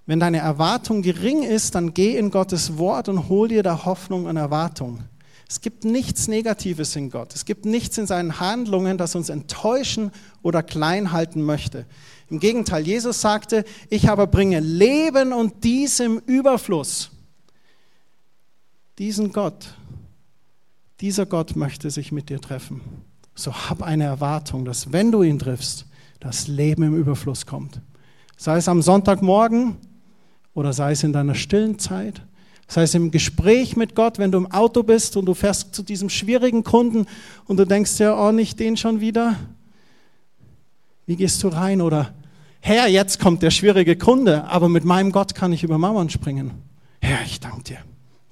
Wenn 0.06 0.20
deine 0.20 0.40
Erwartung 0.40 1.02
gering 1.02 1.44
ist, 1.44 1.76
dann 1.76 1.94
geh 1.94 2.18
in 2.18 2.30
Gottes 2.30 2.78
Wort 2.78 3.08
und 3.08 3.30
hol 3.30 3.48
dir 3.48 3.64
da 3.64 3.86
Hoffnung 3.86 4.26
und 4.26 4.36
Erwartung. 4.36 5.04
Es 5.48 5.62
gibt 5.62 5.86
nichts 5.86 6.28
Negatives 6.28 6.96
in 6.96 7.10
Gott. 7.10 7.34
Es 7.36 7.46
gibt 7.46 7.66
nichts 7.66 7.98
in 7.98 8.08
seinen 8.08 8.40
Handlungen, 8.40 8.98
das 8.98 9.16
uns 9.16 9.30
enttäuschen 9.30 10.12
oder 10.42 10.64
klein 10.64 11.12
halten 11.12 11.42
möchte. 11.42 11.86
Im 12.30 12.40
Gegenteil, 12.40 12.86
Jesus 12.86 13.22
sagte, 13.22 13.64
ich 13.90 14.10
aber 14.10 14.28
bringe 14.28 14.60
Leben 14.60 15.32
und 15.32 15.64
dies 15.64 16.00
im 16.00 16.18
Überfluss. 16.18 17.12
Diesen 18.98 19.32
Gott, 19.32 19.76
dieser 21.02 21.26
Gott 21.26 21.56
möchte 21.56 21.92
sich 21.92 22.12
mit 22.12 22.30
dir 22.30 22.42
treffen. 22.42 22.82
So 23.36 23.54
hab 23.54 23.84
eine 23.84 24.04
Erwartung, 24.06 24.66
dass 24.66 24.92
wenn 24.92 25.12
du 25.12 25.24
ihn 25.24 25.40
triffst, 25.40 25.86
das 26.20 26.48
Leben 26.48 26.84
im 26.84 26.96
Überfluss 26.96 27.46
kommt. 27.46 27.82
Sei 28.38 28.58
es 28.58 28.68
am 28.68 28.82
Sonntagmorgen 28.82 29.78
oder 30.54 30.74
sei 30.74 30.92
es 30.92 31.04
in 31.04 31.14
deiner 31.14 31.36
stillen 31.36 31.80
Zeit 31.80 32.22
das 32.68 32.78
heißt, 32.78 32.96
im 32.96 33.12
Gespräch 33.12 33.76
mit 33.76 33.96
Gott, 33.96 34.18
wenn 34.18 34.32
du 34.32 34.38
im 34.40 34.52
Auto 34.52 34.84
bist 34.84 35.18
und 35.18 35.26
du 35.26 35.34
fährst 35.34 35.76
zu 35.76 35.84
diesem 35.84 36.10
schwierigen 36.10 36.64
Kunden 36.64 37.06
und 37.46 37.58
du 37.58 37.66
denkst 37.66 37.98
dir, 37.98 38.16
oh, 38.18 38.32
nicht 38.32 38.60
den 38.60 38.78
schon 38.78 39.00
wieder. 39.00 39.36
Wie 41.06 41.16
gehst 41.16 41.44
du 41.44 41.50
rein? 41.50 41.82
Oder, 41.82 42.14
Herr, 42.62 42.88
jetzt 42.88 43.20
kommt 43.20 43.44
der 43.44 43.52
schwierige 43.52 43.96
Kunde, 43.96 44.46
aber 44.46 44.70
mit 44.70 44.86
meinem 44.86 45.12
Gott 45.12 45.36
kann 45.36 45.52
ich 45.54 45.64
über 45.64 45.78
Mauern 45.78 46.10
springen. 46.10 46.52
Herr, 47.02 47.24
ich 47.26 47.40
danke 47.40 47.64
dir. 47.64 47.78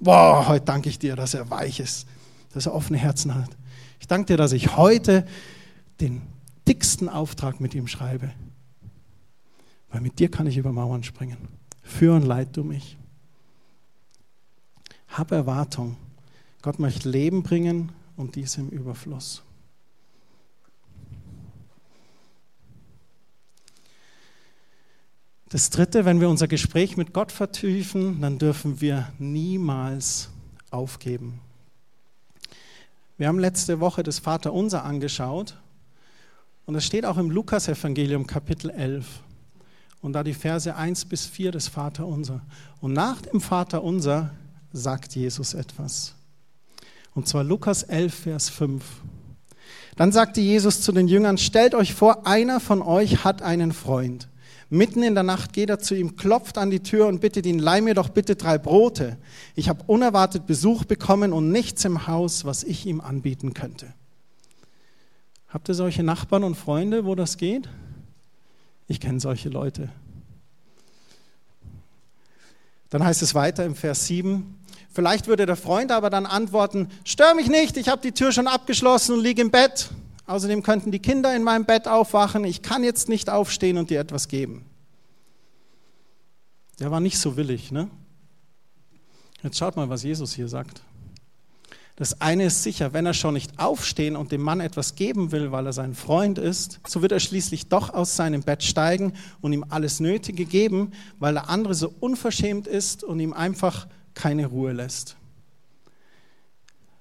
Boah, 0.00 0.48
heute 0.48 0.64
danke 0.64 0.88
ich 0.88 0.98
dir, 0.98 1.14
dass 1.14 1.34
er 1.34 1.48
weich 1.50 1.78
ist, 1.78 2.06
dass 2.52 2.66
er 2.66 2.74
offene 2.74 2.98
Herzen 2.98 3.34
hat. 3.34 3.50
Ich 4.00 4.08
danke 4.08 4.26
dir, 4.26 4.36
dass 4.36 4.50
ich 4.52 4.76
heute 4.76 5.24
den 6.00 6.22
dicksten 6.66 7.08
Auftrag 7.08 7.60
mit 7.60 7.74
ihm 7.74 7.86
schreibe. 7.86 8.30
Weil 9.90 10.00
mit 10.00 10.18
dir 10.18 10.30
kann 10.30 10.48
ich 10.48 10.56
über 10.56 10.72
Mauern 10.72 11.04
springen. 11.04 11.36
Für 11.92 12.14
und 12.14 12.22
leid 12.22 12.56
du 12.56 12.64
mich. 12.64 12.96
Hab 15.08 15.30
Erwartung. 15.30 15.96
Gott 16.62 16.78
möchte 16.78 17.08
Leben 17.08 17.42
bringen 17.42 17.92
und 18.16 18.34
dies 18.34 18.56
im 18.56 18.70
Überfluss. 18.70 19.42
Das 25.50 25.68
Dritte, 25.68 26.06
wenn 26.06 26.18
wir 26.18 26.30
unser 26.30 26.48
Gespräch 26.48 26.96
mit 26.96 27.12
Gott 27.12 27.30
vertiefen, 27.30 28.22
dann 28.22 28.38
dürfen 28.38 28.80
wir 28.80 29.12
niemals 29.18 30.30
aufgeben. 30.70 31.40
Wir 33.18 33.28
haben 33.28 33.38
letzte 33.38 33.80
Woche 33.80 34.02
das 34.02 34.18
Vaterunser 34.18 34.82
angeschaut 34.82 35.60
und 36.64 36.74
es 36.74 36.86
steht 36.86 37.04
auch 37.04 37.18
im 37.18 37.30
Lukas-Evangelium 37.30 38.26
Kapitel 38.26 38.70
11 38.70 39.22
und 40.02 40.12
da 40.12 40.22
die 40.22 40.34
Verse 40.34 40.74
1 40.74 41.06
bis 41.06 41.24
4 41.26 41.52
des 41.52 41.68
Vaterunser. 41.68 42.42
Und 42.80 42.92
nach 42.92 43.22
dem 43.22 43.40
Vaterunser 43.40 44.30
sagt 44.72 45.14
Jesus 45.14 45.54
etwas. 45.54 46.14
Und 47.14 47.28
zwar 47.28 47.44
Lukas 47.44 47.84
11, 47.84 48.14
Vers 48.14 48.50
5. 48.50 48.84
Dann 49.96 50.10
sagte 50.10 50.40
Jesus 50.40 50.80
zu 50.80 50.92
den 50.92 51.08
Jüngern, 51.08 51.38
stellt 51.38 51.74
euch 51.74 51.94
vor, 51.94 52.26
einer 52.26 52.60
von 52.60 52.82
euch 52.82 53.24
hat 53.24 53.42
einen 53.42 53.72
Freund. 53.72 54.28
Mitten 54.70 55.02
in 55.02 55.14
der 55.14 55.22
Nacht 55.22 55.52
geht 55.52 55.68
er 55.68 55.78
zu 55.78 55.94
ihm, 55.94 56.16
klopft 56.16 56.56
an 56.56 56.70
die 56.70 56.80
Tür 56.80 57.06
und 57.06 57.20
bittet 57.20 57.44
ihn, 57.44 57.58
leih 57.58 57.82
mir 57.82 57.94
doch 57.94 58.08
bitte 58.08 58.36
drei 58.36 58.56
Brote. 58.56 59.18
Ich 59.54 59.68
habe 59.68 59.84
unerwartet 59.86 60.46
Besuch 60.46 60.84
bekommen 60.84 61.34
und 61.34 61.52
nichts 61.52 61.84
im 61.84 62.06
Haus, 62.06 62.46
was 62.46 62.64
ich 62.64 62.86
ihm 62.86 63.02
anbieten 63.02 63.52
könnte. 63.52 63.92
Habt 65.48 65.68
ihr 65.68 65.74
solche 65.74 66.02
Nachbarn 66.02 66.42
und 66.42 66.54
Freunde, 66.54 67.04
wo 67.04 67.14
das 67.14 67.36
geht? 67.36 67.68
Ich 68.92 69.00
kenne 69.00 69.20
solche 69.20 69.48
Leute. 69.48 69.88
Dann 72.90 73.02
heißt 73.02 73.22
es 73.22 73.34
weiter 73.34 73.64
im 73.64 73.74
Vers 73.74 74.06
7, 74.06 74.58
Vielleicht 74.90 75.28
würde 75.28 75.46
der 75.46 75.56
Freund 75.56 75.90
aber 75.90 76.10
dann 76.10 76.26
antworten, 76.26 76.88
stör 77.02 77.34
mich 77.34 77.48
nicht, 77.48 77.78
ich 77.78 77.88
habe 77.88 78.02
die 78.02 78.12
Tür 78.12 78.30
schon 78.32 78.46
abgeschlossen 78.46 79.14
und 79.14 79.22
liege 79.22 79.40
im 79.40 79.50
Bett. 79.50 79.88
Außerdem 80.26 80.62
könnten 80.62 80.90
die 80.90 80.98
Kinder 80.98 81.34
in 81.34 81.42
meinem 81.42 81.64
Bett 81.64 81.88
aufwachen, 81.88 82.44
ich 82.44 82.60
kann 82.60 82.84
jetzt 82.84 83.08
nicht 83.08 83.30
aufstehen 83.30 83.78
und 83.78 83.88
dir 83.88 83.98
etwas 83.98 84.28
geben. 84.28 84.66
Der 86.78 86.90
war 86.90 87.00
nicht 87.00 87.18
so 87.18 87.38
willig. 87.38 87.72
Ne? 87.72 87.88
Jetzt 89.42 89.56
schaut 89.56 89.76
mal, 89.76 89.88
was 89.88 90.02
Jesus 90.02 90.34
hier 90.34 90.48
sagt. 90.48 90.82
Das 92.02 92.20
eine 92.20 92.46
ist 92.46 92.64
sicher, 92.64 92.92
wenn 92.94 93.06
er 93.06 93.14
schon 93.14 93.34
nicht 93.34 93.60
aufstehen 93.60 94.16
und 94.16 94.32
dem 94.32 94.42
Mann 94.42 94.58
etwas 94.58 94.96
geben 94.96 95.30
will, 95.30 95.52
weil 95.52 95.66
er 95.66 95.72
sein 95.72 95.94
Freund 95.94 96.36
ist, 96.36 96.80
so 96.84 97.00
wird 97.00 97.12
er 97.12 97.20
schließlich 97.20 97.68
doch 97.68 97.94
aus 97.94 98.16
seinem 98.16 98.42
Bett 98.42 98.64
steigen 98.64 99.12
und 99.40 99.52
ihm 99.52 99.64
alles 99.68 100.00
Nötige 100.00 100.44
geben, 100.44 100.90
weil 101.20 101.34
der 101.34 101.48
andere 101.48 101.76
so 101.76 101.94
unverschämt 102.00 102.66
ist 102.66 103.04
und 103.04 103.20
ihm 103.20 103.32
einfach 103.32 103.86
keine 104.14 104.46
Ruhe 104.46 104.72
lässt. 104.72 105.14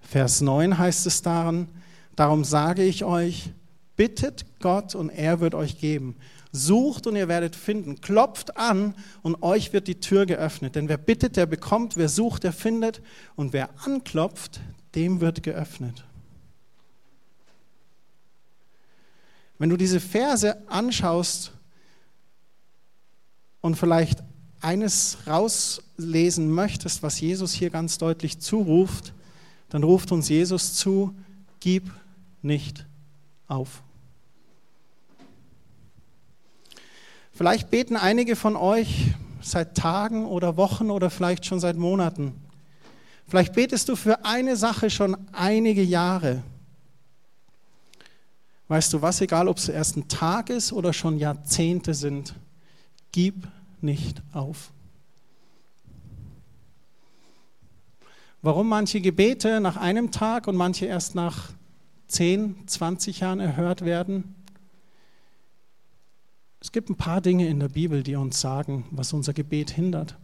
Vers 0.01 0.41
9 0.41 0.77
heißt 0.77 1.07
es 1.07 1.23
daran, 1.23 1.67
darum 2.15 2.43
sage 2.43 2.83
ich 2.83 3.03
euch, 3.03 3.49
bittet 3.95 4.45
Gott 4.59 4.93
und 4.93 5.09
er 5.09 5.39
wird 5.39 5.55
euch 5.55 5.79
geben. 5.79 6.15
Sucht 6.51 7.07
und 7.07 7.15
ihr 7.15 7.27
werdet 7.27 7.55
finden. 7.55 8.01
Klopft 8.01 8.55
an 8.55 8.93
und 9.23 9.41
euch 9.41 9.73
wird 9.73 9.87
die 9.87 9.99
Tür 9.99 10.27
geöffnet. 10.27 10.75
Denn 10.75 10.89
wer 10.89 10.97
bittet, 10.97 11.37
der 11.37 11.47
bekommt. 11.47 11.97
Wer 11.97 12.09
sucht, 12.09 12.43
der 12.43 12.53
findet. 12.53 13.01
Und 13.35 13.53
wer 13.53 13.69
anklopft, 13.85 14.59
dem 14.95 15.21
wird 15.21 15.43
geöffnet. 15.43 16.03
Wenn 19.57 19.69
du 19.69 19.77
diese 19.77 19.99
Verse 19.99 20.57
anschaust 20.67 21.51
und 23.61 23.75
vielleicht 23.75 24.23
eines 24.59 25.17
rauslesen 25.27 26.51
möchtest, 26.51 27.03
was 27.03 27.19
Jesus 27.19 27.53
hier 27.53 27.69
ganz 27.69 27.97
deutlich 27.97 28.39
zuruft, 28.39 29.13
dann 29.69 29.83
ruft 29.83 30.11
uns 30.11 30.29
Jesus 30.29 30.73
zu, 30.73 31.15
gib 31.59 31.91
nicht 32.41 32.85
auf. 33.47 33.83
Vielleicht 37.31 37.71
beten 37.71 37.95
einige 37.95 38.35
von 38.35 38.55
euch 38.55 39.13
seit 39.41 39.75
Tagen 39.75 40.25
oder 40.25 40.57
Wochen 40.57 40.91
oder 40.91 41.09
vielleicht 41.09 41.45
schon 41.45 41.59
seit 41.59 41.77
Monaten. 41.77 42.33
Vielleicht 43.31 43.53
betest 43.53 43.87
du 43.87 43.95
für 43.95 44.25
eine 44.25 44.57
Sache 44.57 44.89
schon 44.89 45.15
einige 45.31 45.81
Jahre. 45.81 46.43
Weißt 48.67 48.91
du 48.91 49.01
was, 49.01 49.21
egal 49.21 49.47
ob 49.47 49.55
es 49.55 49.69
erst 49.69 49.95
ein 49.95 50.09
Tag 50.09 50.49
ist 50.49 50.73
oder 50.73 50.91
schon 50.91 51.17
Jahrzehnte 51.17 51.93
sind, 51.93 52.35
gib 53.13 53.47
nicht 53.79 54.21
auf. 54.33 54.73
Warum 58.41 58.67
manche 58.67 58.99
Gebete 58.99 59.61
nach 59.61 59.77
einem 59.77 60.11
Tag 60.11 60.47
und 60.49 60.57
manche 60.57 60.87
erst 60.87 61.15
nach 61.15 61.53
10, 62.07 62.67
20 62.67 63.21
Jahren 63.21 63.39
erhört 63.39 63.85
werden? 63.85 64.35
Es 66.59 66.73
gibt 66.73 66.89
ein 66.89 66.97
paar 66.97 67.21
Dinge 67.21 67.47
in 67.47 67.61
der 67.61 67.69
Bibel, 67.69 68.03
die 68.03 68.17
uns 68.17 68.41
sagen, 68.41 68.83
was 68.91 69.13
unser 69.13 69.31
Gebet 69.31 69.71
hindert. 69.71 70.17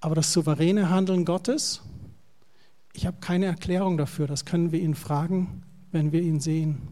Aber 0.00 0.14
das 0.14 0.32
souveräne 0.32 0.90
Handeln 0.90 1.24
Gottes, 1.24 1.82
Ich 2.94 3.06
habe 3.06 3.18
keine 3.20 3.46
Erklärung 3.46 3.96
dafür, 3.96 4.26
das 4.26 4.44
können 4.44 4.72
wir 4.72 4.80
ihn 4.80 4.96
fragen, 4.96 5.62
wenn 5.92 6.10
wir 6.10 6.20
ihn 6.20 6.40
sehen. 6.40 6.88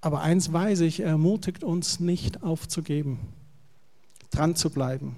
Aber 0.00 0.22
eins 0.22 0.54
weiß 0.54 0.80
ich, 0.80 1.00
er 1.00 1.08
ermutigt 1.08 1.62
uns 1.62 2.00
nicht 2.00 2.42
aufzugeben, 2.42 3.18
dran 4.30 4.56
zu 4.56 4.70
bleiben. 4.70 5.16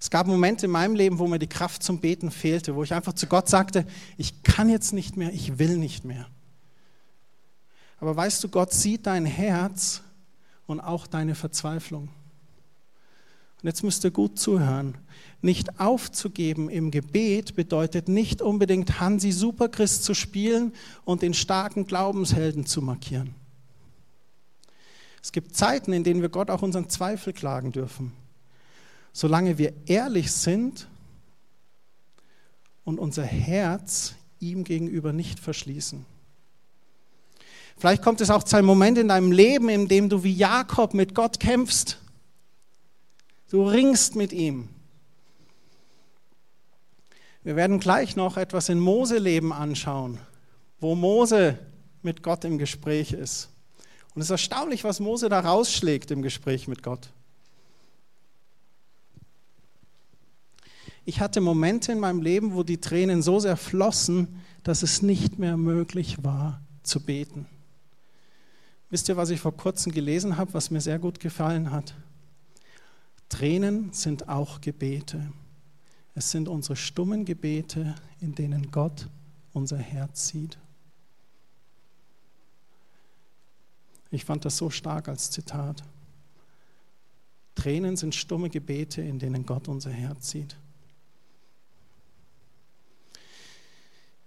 Es 0.00 0.08
gab 0.08 0.26
Momente 0.26 0.66
in 0.66 0.72
meinem 0.72 0.94
Leben, 0.94 1.18
wo 1.18 1.26
mir 1.26 1.38
die 1.38 1.48
Kraft 1.48 1.82
zum 1.82 2.00
Beten 2.00 2.30
fehlte, 2.30 2.74
wo 2.74 2.82
ich 2.82 2.94
einfach 2.94 3.12
zu 3.12 3.26
Gott 3.26 3.48
sagte, 3.48 3.86
ich 4.16 4.42
kann 4.42 4.70
jetzt 4.70 4.92
nicht 4.92 5.18
mehr, 5.18 5.34
ich 5.34 5.58
will 5.58 5.76
nicht 5.76 6.04
mehr. 6.04 6.26
Aber 7.98 8.16
weißt 8.16 8.42
du, 8.44 8.48
Gott 8.48 8.72
sieht 8.72 9.06
dein 9.06 9.26
Herz 9.26 10.02
und 10.66 10.80
auch 10.80 11.06
deine 11.06 11.34
Verzweiflung. 11.34 12.08
Und 13.62 13.68
jetzt 13.68 13.82
müsst 13.82 14.04
ihr 14.04 14.10
gut 14.10 14.38
zuhören. 14.38 14.98
Nicht 15.42 15.80
aufzugeben 15.80 16.68
im 16.68 16.90
Gebet 16.90 17.56
bedeutet 17.56 18.08
nicht 18.08 18.42
unbedingt 18.42 19.00
Hansi 19.00 19.32
Superchrist 19.32 20.04
zu 20.04 20.14
spielen 20.14 20.72
und 21.04 21.22
den 21.22 21.34
starken 21.34 21.86
Glaubenshelden 21.86 22.66
zu 22.66 22.82
markieren. 22.82 23.34
Es 25.22 25.32
gibt 25.32 25.56
Zeiten, 25.56 25.92
in 25.92 26.04
denen 26.04 26.22
wir 26.22 26.28
Gott 26.28 26.50
auch 26.50 26.62
unseren 26.62 26.88
Zweifel 26.88 27.32
klagen 27.32 27.72
dürfen 27.72 28.12
solange 29.16 29.56
wir 29.56 29.72
ehrlich 29.86 30.30
sind 30.30 30.88
und 32.84 32.98
unser 32.98 33.24
Herz 33.24 34.14
ihm 34.40 34.62
gegenüber 34.62 35.14
nicht 35.14 35.40
verschließen. 35.40 36.04
Vielleicht 37.78 38.02
kommt 38.02 38.20
es 38.20 38.28
auch 38.28 38.42
zu 38.42 38.56
einem 38.56 38.66
Moment 38.66 38.98
in 38.98 39.08
deinem 39.08 39.32
Leben, 39.32 39.70
in 39.70 39.88
dem 39.88 40.10
du 40.10 40.22
wie 40.22 40.34
Jakob 40.34 40.92
mit 40.92 41.14
Gott 41.14 41.40
kämpfst. 41.40 41.98
Du 43.50 43.66
ringst 43.66 44.16
mit 44.16 44.32
ihm. 44.32 44.68
Wir 47.44 47.54
werden 47.54 47.78
gleich 47.78 48.16
noch 48.16 48.36
etwas 48.36 48.68
in 48.68 48.80
Mose-Leben 48.80 49.52
anschauen, 49.52 50.18
wo 50.80 50.96
Mose 50.96 51.58
mit 52.02 52.22
Gott 52.22 52.44
im 52.44 52.58
Gespräch 52.58 53.12
ist. 53.12 53.50
Und 54.14 54.22
es 54.22 54.26
ist 54.26 54.32
erstaunlich, 54.32 54.82
was 54.82 54.98
Mose 54.98 55.28
da 55.28 55.40
rausschlägt 55.40 56.10
im 56.10 56.22
Gespräch 56.22 56.66
mit 56.66 56.82
Gott. 56.82 57.10
Ich 61.04 61.20
hatte 61.20 61.40
Momente 61.40 61.92
in 61.92 62.00
meinem 62.00 62.20
Leben, 62.20 62.54
wo 62.54 62.64
die 62.64 62.80
Tränen 62.80 63.22
so 63.22 63.38
sehr 63.38 63.56
flossen, 63.56 64.42
dass 64.64 64.82
es 64.82 65.02
nicht 65.02 65.38
mehr 65.38 65.56
möglich 65.56 66.24
war 66.24 66.60
zu 66.82 66.98
beten. 66.98 67.46
Wisst 68.90 69.08
ihr, 69.08 69.16
was 69.16 69.30
ich 69.30 69.38
vor 69.38 69.56
kurzem 69.56 69.92
gelesen 69.92 70.36
habe, 70.36 70.52
was 70.52 70.72
mir 70.72 70.80
sehr 70.80 70.98
gut 70.98 71.20
gefallen 71.20 71.70
hat? 71.70 71.94
Tränen 73.28 73.92
sind 73.92 74.28
auch 74.28 74.60
Gebete. 74.60 75.32
Es 76.14 76.30
sind 76.30 76.48
unsere 76.48 76.76
stummen 76.76 77.24
Gebete, 77.24 77.94
in 78.20 78.34
denen 78.34 78.70
Gott 78.70 79.08
unser 79.52 79.78
Herz 79.78 80.28
sieht. 80.28 80.58
Ich 84.10 84.24
fand 84.24 84.44
das 84.44 84.56
so 84.56 84.70
stark 84.70 85.08
als 85.08 85.30
Zitat. 85.30 85.82
Tränen 87.54 87.96
sind 87.96 88.14
stumme 88.14 88.48
Gebete, 88.48 89.02
in 89.02 89.18
denen 89.18 89.44
Gott 89.44 89.68
unser 89.68 89.90
Herz 89.90 90.30
sieht. 90.30 90.56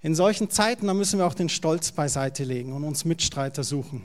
In 0.02 0.16
solchen 0.16 0.50
Zeiten, 0.50 0.88
da 0.88 0.94
müssen 0.94 1.20
wir 1.20 1.26
auch 1.26 1.34
den 1.34 1.50
Stolz 1.50 1.92
beiseite 1.92 2.44
legen 2.44 2.74
und 2.74 2.84
uns 2.84 3.06
Mitstreiter 3.06 3.64
suchen. 3.64 4.04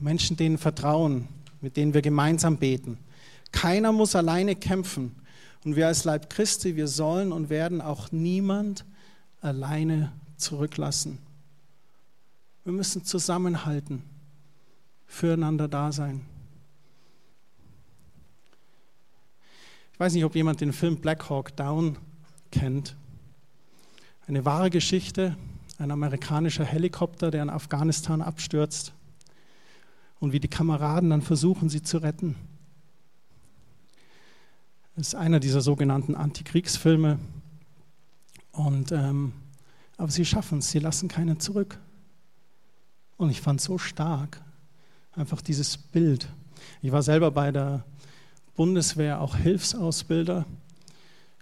Menschen, 0.00 0.36
denen 0.36 0.58
vertrauen, 0.58 1.28
mit 1.60 1.76
denen 1.76 1.92
wir 1.92 2.02
gemeinsam 2.02 2.56
beten. 2.56 2.98
Keiner 3.52 3.92
muss 3.92 4.14
alleine 4.14 4.54
kämpfen. 4.56 5.14
Und 5.64 5.76
wir 5.76 5.86
als 5.86 6.04
Leib 6.04 6.30
Christi, 6.30 6.76
wir 6.76 6.88
sollen 6.88 7.32
und 7.32 7.50
werden 7.50 7.80
auch 7.80 8.12
niemand 8.12 8.84
alleine 9.40 10.12
zurücklassen. 10.36 11.18
Wir 12.64 12.72
müssen 12.72 13.04
zusammenhalten, 13.04 14.02
füreinander 15.06 15.68
da 15.68 15.90
sein. 15.92 16.22
Ich 19.92 20.00
weiß 20.00 20.12
nicht, 20.12 20.24
ob 20.24 20.36
jemand 20.36 20.60
den 20.60 20.72
Film 20.72 20.96
Black 20.98 21.28
Hawk 21.28 21.56
Down 21.56 21.96
kennt. 22.52 22.94
Eine 24.28 24.44
wahre 24.44 24.70
Geschichte, 24.70 25.36
ein 25.78 25.90
amerikanischer 25.90 26.64
Helikopter, 26.64 27.30
der 27.30 27.42
in 27.42 27.50
Afghanistan 27.50 28.22
abstürzt 28.22 28.92
und 30.20 30.32
wie 30.32 30.40
die 30.40 30.48
Kameraden 30.48 31.10
dann 31.10 31.22
versuchen, 31.22 31.68
sie 31.68 31.82
zu 31.82 31.98
retten. 31.98 32.36
Das 34.98 35.08
ist 35.08 35.14
einer 35.14 35.38
dieser 35.38 35.60
sogenannten 35.60 36.16
Antikriegsfilme. 36.16 37.20
Und, 38.50 38.90
ähm, 38.90 39.32
aber 39.96 40.10
sie 40.10 40.24
schaffen 40.24 40.58
es, 40.58 40.72
sie 40.72 40.80
lassen 40.80 41.06
keinen 41.06 41.38
zurück. 41.38 41.78
Und 43.16 43.30
ich 43.30 43.40
fand 43.40 43.60
so 43.60 43.78
stark, 43.78 44.42
einfach 45.12 45.40
dieses 45.40 45.78
Bild. 45.78 46.28
Ich 46.82 46.90
war 46.90 47.04
selber 47.04 47.30
bei 47.30 47.52
der 47.52 47.84
Bundeswehr 48.56 49.20
auch 49.20 49.36
Hilfsausbilder 49.36 50.44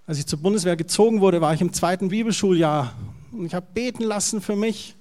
als 0.06 0.18
ich 0.18 0.26
zur 0.26 0.38
Bundeswehr 0.38 0.76
gezogen 0.76 1.20
wurde, 1.20 1.40
war 1.40 1.52
ich 1.52 1.60
im 1.60 1.72
zweiten 1.72 2.10
Bibelschuljahr 2.10 2.94
und 3.32 3.46
ich 3.46 3.54
habe 3.54 3.66
beten 3.74 4.04
lassen 4.04 4.40
für 4.40 4.54
mich. 4.54 4.94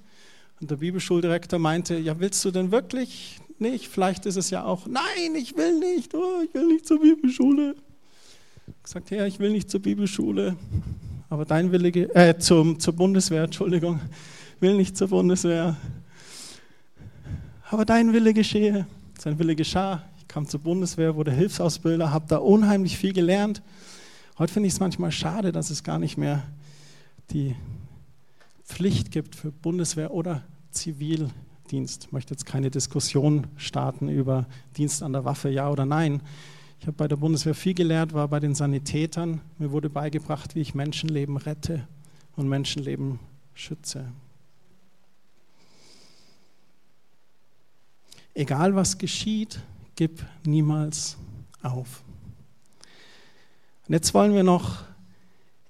Und 0.60 0.70
der 0.70 0.76
Bibelschuldirektor 0.76 1.60
meinte, 1.60 1.96
ja, 1.96 2.18
willst 2.18 2.44
du 2.44 2.50
denn 2.50 2.72
wirklich 2.72 3.38
nicht? 3.58 3.86
Vielleicht 3.86 4.26
ist 4.26 4.36
es 4.36 4.50
ja 4.50 4.64
auch, 4.64 4.88
nein, 4.88 5.34
ich 5.36 5.56
will 5.56 5.78
nicht, 5.78 6.12
oh, 6.14 6.42
ich 6.44 6.52
will 6.54 6.66
nicht 6.66 6.86
zur 6.86 7.00
Bibelschule. 7.00 7.76
Gesagt, 8.82 9.10
ja, 9.10 9.26
ich 9.26 9.38
will 9.38 9.52
nicht 9.52 9.70
zur 9.70 9.80
Bibelschule, 9.80 10.56
aber 11.28 11.44
dein 11.44 11.70
Wille, 11.70 11.88
äh, 11.88 12.36
zum, 12.36 12.80
zur 12.80 12.94
Bundeswehr, 12.94 13.44
Entschuldigung, 13.44 14.00
will 14.60 14.76
nicht 14.76 14.96
zur 14.96 15.08
Bundeswehr. 15.08 15.76
Aber 17.70 17.84
dein 17.84 18.12
Wille 18.12 18.34
geschehe. 18.34 18.86
Sein 19.18 19.38
Wille 19.38 19.54
geschah. 19.54 20.02
Ich 20.18 20.26
kam 20.26 20.48
zur 20.48 20.60
Bundeswehr, 20.60 21.14
wurde 21.14 21.30
Hilfsausbilder, 21.30 22.12
habe 22.12 22.26
da 22.28 22.38
unheimlich 22.38 22.96
viel 22.96 23.12
gelernt. 23.12 23.62
Heute 24.36 24.52
finde 24.52 24.66
ich 24.66 24.74
es 24.74 24.80
manchmal 24.80 25.12
schade, 25.12 25.52
dass 25.52 25.70
es 25.70 25.84
gar 25.84 26.00
nicht 26.00 26.18
mehr 26.18 26.42
die 27.30 27.54
Pflicht 28.64 29.12
gibt 29.12 29.36
für 29.36 29.52
Bundeswehr 29.52 30.12
oder 30.12 30.42
Zivildienst. 30.72 32.06
Ich 32.06 32.12
möchte 32.12 32.34
jetzt 32.34 32.46
keine 32.46 32.70
Diskussion 32.72 33.46
starten 33.56 34.08
über 34.08 34.46
Dienst 34.76 35.04
an 35.04 35.12
der 35.12 35.24
Waffe, 35.24 35.50
ja 35.50 35.70
oder 35.70 35.86
nein. 35.86 36.20
Ich 36.80 36.86
habe 36.86 36.96
bei 36.96 37.08
der 37.08 37.16
Bundeswehr 37.16 37.54
viel 37.54 37.74
gelernt, 37.74 38.12
war 38.12 38.28
bei 38.28 38.40
den 38.40 38.54
Sanitätern. 38.54 39.40
Mir 39.58 39.72
wurde 39.72 39.90
beigebracht, 39.90 40.54
wie 40.54 40.60
ich 40.60 40.74
Menschenleben 40.74 41.36
rette 41.36 41.86
und 42.36 42.48
Menschenleben 42.48 43.18
schütze. 43.54 44.12
Egal 48.34 48.74
was 48.74 48.98
geschieht, 48.98 49.60
gib 49.94 50.24
niemals 50.44 51.16
auf. 51.62 52.04
Und 53.88 53.94
jetzt 53.94 54.12
wollen 54.12 54.34
wir 54.34 54.42
noch 54.42 54.84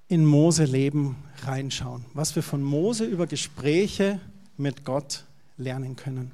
in 0.08 0.24
Mose 0.24 0.64
Leben 0.64 1.16
reinschauen, 1.44 2.04
was 2.14 2.34
wir 2.34 2.42
von 2.42 2.62
Mose 2.62 3.04
über 3.04 3.26
Gespräche 3.26 4.20
mit 4.56 4.84
Gott 4.84 5.24
lernen 5.56 5.96
können. 5.96 6.32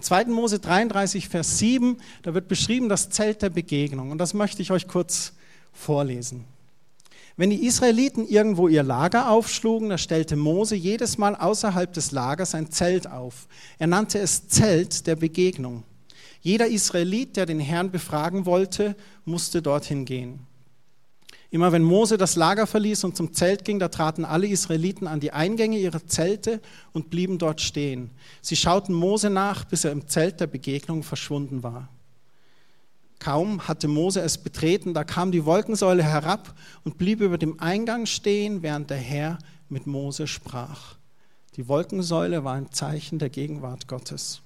In 0.00 0.04
2. 0.04 0.24
Mose 0.28 0.60
33, 0.60 1.28
Vers 1.28 1.58
7, 1.58 1.98
da 2.22 2.32
wird 2.32 2.48
beschrieben 2.48 2.88
das 2.88 3.10
Zelt 3.10 3.42
der 3.42 3.50
Begegnung. 3.50 4.10
Und 4.10 4.16
das 4.16 4.32
möchte 4.32 4.62
ich 4.62 4.70
euch 4.70 4.88
kurz 4.88 5.34
vorlesen. 5.74 6.46
Wenn 7.36 7.50
die 7.50 7.66
Israeliten 7.66 8.26
irgendwo 8.26 8.68
ihr 8.68 8.82
Lager 8.82 9.28
aufschlugen, 9.30 9.90
da 9.90 9.98
stellte 9.98 10.36
Mose 10.36 10.74
jedes 10.74 11.18
Mal 11.18 11.36
außerhalb 11.36 11.92
des 11.92 12.12
Lagers 12.12 12.54
ein 12.54 12.70
Zelt 12.70 13.10
auf. 13.10 13.46
Er 13.78 13.88
nannte 13.88 14.18
es 14.20 14.48
Zelt 14.48 15.06
der 15.06 15.16
Begegnung. 15.16 15.82
Jeder 16.40 16.68
Israelit, 16.68 17.36
der 17.36 17.44
den 17.44 17.60
Herrn 17.60 17.90
befragen 17.90 18.46
wollte, 18.46 18.96
musste 19.26 19.60
dorthin 19.60 20.06
gehen. 20.06 20.46
Immer 21.52 21.72
wenn 21.72 21.82
Mose 21.82 22.16
das 22.16 22.36
Lager 22.36 22.66
verließ 22.66 23.02
und 23.02 23.16
zum 23.16 23.32
Zelt 23.32 23.64
ging, 23.64 23.80
da 23.80 23.88
traten 23.88 24.24
alle 24.24 24.46
Israeliten 24.46 25.08
an 25.08 25.18
die 25.18 25.32
Eingänge 25.32 25.78
ihrer 25.78 26.06
Zelte 26.06 26.60
und 26.92 27.10
blieben 27.10 27.38
dort 27.38 27.60
stehen. 27.60 28.10
Sie 28.40 28.54
schauten 28.54 28.94
Mose 28.94 29.30
nach, 29.30 29.64
bis 29.64 29.84
er 29.84 29.90
im 29.90 30.06
Zelt 30.06 30.40
der 30.40 30.46
Begegnung 30.46 31.02
verschwunden 31.02 31.64
war. 31.64 31.88
Kaum 33.18 33.66
hatte 33.66 33.88
Mose 33.88 34.20
es 34.20 34.38
betreten, 34.38 34.94
da 34.94 35.02
kam 35.04 35.32
die 35.32 35.44
Wolkensäule 35.44 36.04
herab 36.04 36.54
und 36.84 36.98
blieb 36.98 37.20
über 37.20 37.36
dem 37.36 37.60
Eingang 37.60 38.06
stehen, 38.06 38.62
während 38.62 38.88
der 38.88 38.96
Herr 38.96 39.38
mit 39.68 39.86
Mose 39.86 40.26
sprach. 40.26 40.96
Die 41.56 41.66
Wolkensäule 41.66 42.44
war 42.44 42.54
ein 42.54 42.70
Zeichen 42.70 43.18
der 43.18 43.28
Gegenwart 43.28 43.88
Gottes. 43.88 44.40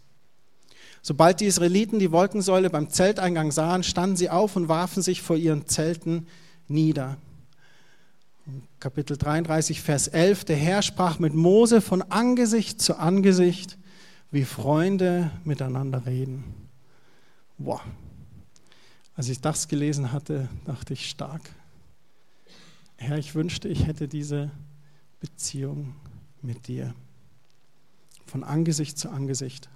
Sobald 1.03 1.41
die 1.41 1.47
Israeliten 1.47 1.99
die 1.99 2.13
Wolkensäule 2.13 2.71
beim 2.71 2.89
Zelteingang 2.89 3.53
sahen, 3.53 3.83
standen 3.83 4.17
sie 4.17 4.31
auf 4.31 4.57
und 4.57 4.69
warfen 4.69 5.03
sich 5.03 5.21
vor 5.21 5.37
ihren 5.37 5.69
Zelten 5.69 6.27
nieder. 6.69 7.17
Kapitel 8.79 9.17
33, 9.17 9.81
Vers 9.81 10.09
11, 10.09 10.45
der 10.45 10.57
Herr 10.57 10.83
sprach 10.83 11.19
mit 11.19 11.35
Mose 11.35 11.81
von 11.81 12.03
Angesicht 12.03 12.81
zu 12.81 12.99
Angesicht, 12.99 13.79
wie 14.31 14.45
Freunde 14.45 15.31
miteinander 15.45 16.05
reden. 16.05 16.45
Boah. 17.57 17.81
Als 19.17 19.29
ich 19.29 19.41
das 19.41 19.69
gelesen 19.69 20.13
hatte, 20.13 20.49
dachte 20.65 20.93
ich 20.93 21.09
stark. 21.09 21.41
Herr, 22.97 23.17
ich 23.17 23.35
wünschte, 23.35 23.69
ich 23.69 23.87
hätte 23.87 24.09
diese 24.09 24.51
Beziehung 25.21 25.95
mit 26.43 26.69
dir. 26.69 26.95
Von 28.27 28.45
Angesicht 28.45 28.99
zu 28.99 29.11
Angesicht. 29.11 29.69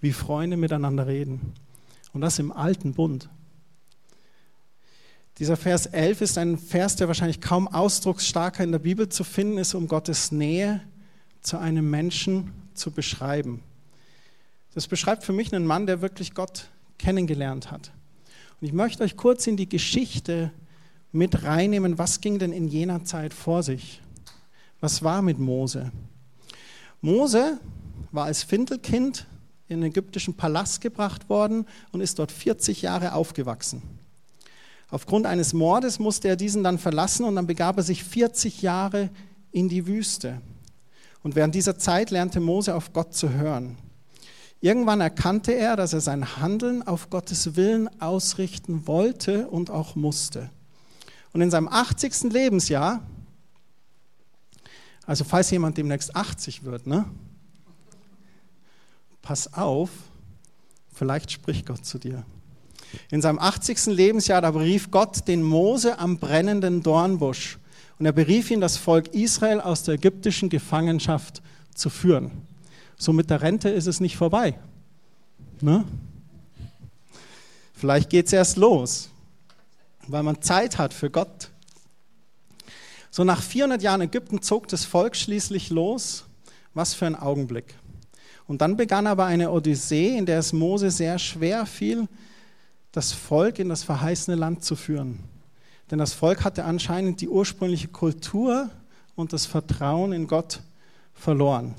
Wie 0.00 0.12
Freunde 0.12 0.56
miteinander 0.56 1.06
reden. 1.06 1.54
Und 2.12 2.20
das 2.20 2.38
im 2.38 2.52
alten 2.52 2.94
Bund. 2.94 3.28
Dieser 5.38 5.56
Vers 5.56 5.86
11 5.86 6.20
ist 6.20 6.38
ein 6.38 6.58
Vers, 6.58 6.94
der 6.94 7.08
wahrscheinlich 7.08 7.40
kaum 7.40 7.66
ausdrucksstarker 7.66 8.62
in 8.62 8.70
der 8.70 8.78
Bibel 8.78 9.08
zu 9.08 9.24
finden 9.24 9.58
ist, 9.58 9.74
um 9.74 9.88
Gottes 9.88 10.30
Nähe 10.30 10.80
zu 11.40 11.58
einem 11.58 11.90
Menschen 11.90 12.52
zu 12.74 12.92
beschreiben. 12.92 13.60
Das 14.74 14.86
beschreibt 14.86 15.24
für 15.24 15.32
mich 15.32 15.52
einen 15.52 15.66
Mann, 15.66 15.86
der 15.86 16.00
wirklich 16.00 16.34
Gott 16.34 16.68
kennengelernt 16.98 17.72
hat. 17.72 17.90
Und 18.60 18.68
ich 18.68 18.72
möchte 18.72 19.02
euch 19.02 19.16
kurz 19.16 19.48
in 19.48 19.56
die 19.56 19.68
Geschichte 19.68 20.52
mit 21.10 21.42
reinnehmen, 21.42 21.98
was 21.98 22.20
ging 22.20 22.38
denn 22.38 22.52
in 22.52 22.68
jener 22.68 23.04
Zeit 23.04 23.34
vor 23.34 23.64
sich? 23.64 24.00
Was 24.80 25.02
war 25.02 25.20
mit 25.20 25.38
Mose? 25.38 25.90
Mose 27.00 27.58
war 28.12 28.26
als 28.26 28.44
Findelkind 28.44 29.26
in 29.66 29.80
den 29.80 29.90
ägyptischen 29.90 30.34
Palast 30.34 30.80
gebracht 30.80 31.28
worden 31.28 31.66
und 31.90 32.00
ist 32.00 32.20
dort 32.20 32.30
40 32.30 32.82
Jahre 32.82 33.14
aufgewachsen. 33.14 33.82
Aufgrund 34.94 35.26
eines 35.26 35.52
Mordes 35.54 35.98
musste 35.98 36.28
er 36.28 36.36
diesen 36.36 36.62
dann 36.62 36.78
verlassen 36.78 37.24
und 37.24 37.34
dann 37.34 37.48
begab 37.48 37.78
er 37.78 37.82
sich 37.82 38.04
40 38.04 38.62
Jahre 38.62 39.10
in 39.50 39.68
die 39.68 39.88
Wüste. 39.88 40.40
Und 41.24 41.34
während 41.34 41.56
dieser 41.56 41.76
Zeit 41.76 42.12
lernte 42.12 42.38
Mose 42.38 42.76
auf 42.76 42.92
Gott 42.92 43.12
zu 43.12 43.30
hören. 43.30 43.76
Irgendwann 44.60 45.00
erkannte 45.00 45.50
er, 45.50 45.74
dass 45.74 45.94
er 45.94 46.00
sein 46.00 46.36
Handeln 46.36 46.86
auf 46.86 47.10
Gottes 47.10 47.56
Willen 47.56 47.88
ausrichten 48.00 48.86
wollte 48.86 49.48
und 49.48 49.68
auch 49.68 49.96
musste. 49.96 50.48
Und 51.32 51.40
in 51.40 51.50
seinem 51.50 51.66
80. 51.66 52.32
Lebensjahr, 52.32 53.02
also 55.06 55.24
falls 55.24 55.50
jemand 55.50 55.76
demnächst 55.76 56.14
80 56.14 56.62
wird, 56.62 56.86
ne? 56.86 57.04
Pass 59.22 59.52
auf, 59.54 59.90
vielleicht 60.92 61.32
spricht 61.32 61.66
Gott 61.66 61.84
zu 61.84 61.98
dir. 61.98 62.24
In 63.10 63.22
seinem 63.22 63.38
80. 63.38 63.86
Lebensjahr, 63.86 64.40
da 64.40 64.50
berief 64.50 64.90
Gott 64.90 65.26
den 65.28 65.42
Mose 65.42 65.98
am 65.98 66.18
brennenden 66.18 66.82
Dornbusch. 66.82 67.58
Und 67.98 68.06
er 68.06 68.12
berief 68.12 68.50
ihn, 68.50 68.60
das 68.60 68.76
Volk 68.76 69.08
Israel 69.14 69.60
aus 69.60 69.82
der 69.82 69.94
ägyptischen 69.94 70.48
Gefangenschaft 70.48 71.42
zu 71.74 71.90
führen. 71.90 72.30
So 72.96 73.12
mit 73.12 73.30
der 73.30 73.42
Rente 73.42 73.68
ist 73.68 73.86
es 73.86 74.00
nicht 74.00 74.16
vorbei. 74.16 74.58
Ne? 75.60 75.84
Vielleicht 77.74 78.10
geht 78.10 78.26
es 78.26 78.32
erst 78.32 78.56
los, 78.56 79.10
weil 80.06 80.22
man 80.22 80.40
Zeit 80.42 80.78
hat 80.78 80.94
für 80.94 81.10
Gott. 81.10 81.50
So 83.10 83.24
nach 83.24 83.42
400 83.42 83.82
Jahren 83.82 84.00
Ägypten 84.00 84.42
zog 84.42 84.68
das 84.68 84.84
Volk 84.84 85.16
schließlich 85.16 85.70
los. 85.70 86.24
Was 86.74 86.92
für 86.92 87.06
ein 87.06 87.14
Augenblick. 87.14 87.76
Und 88.46 88.60
dann 88.60 88.76
begann 88.76 89.06
aber 89.06 89.26
eine 89.26 89.50
Odyssee, 89.50 90.18
in 90.18 90.26
der 90.26 90.40
es 90.40 90.52
Mose 90.52 90.90
sehr 90.90 91.18
schwer 91.18 91.64
fiel, 91.66 92.08
das 92.94 93.12
Volk 93.12 93.58
in 93.58 93.68
das 93.68 93.82
verheißene 93.82 94.36
Land 94.36 94.64
zu 94.64 94.76
führen. 94.76 95.18
Denn 95.90 95.98
das 95.98 96.12
Volk 96.12 96.44
hatte 96.44 96.64
anscheinend 96.64 97.20
die 97.20 97.28
ursprüngliche 97.28 97.88
Kultur 97.88 98.70
und 99.16 99.32
das 99.32 99.46
Vertrauen 99.46 100.12
in 100.12 100.28
Gott 100.28 100.60
verloren. 101.12 101.74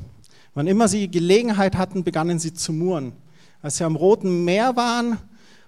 Wann 0.53 0.67
immer 0.67 0.89
sie 0.89 1.09
Gelegenheit 1.09 1.77
hatten, 1.77 2.03
begannen 2.03 2.37
sie 2.37 2.53
zu 2.53 2.73
murren. 2.73 3.13
Als 3.61 3.77
sie 3.77 3.85
am 3.85 3.95
Roten 3.95 4.43
Meer 4.43 4.75
waren 4.75 5.17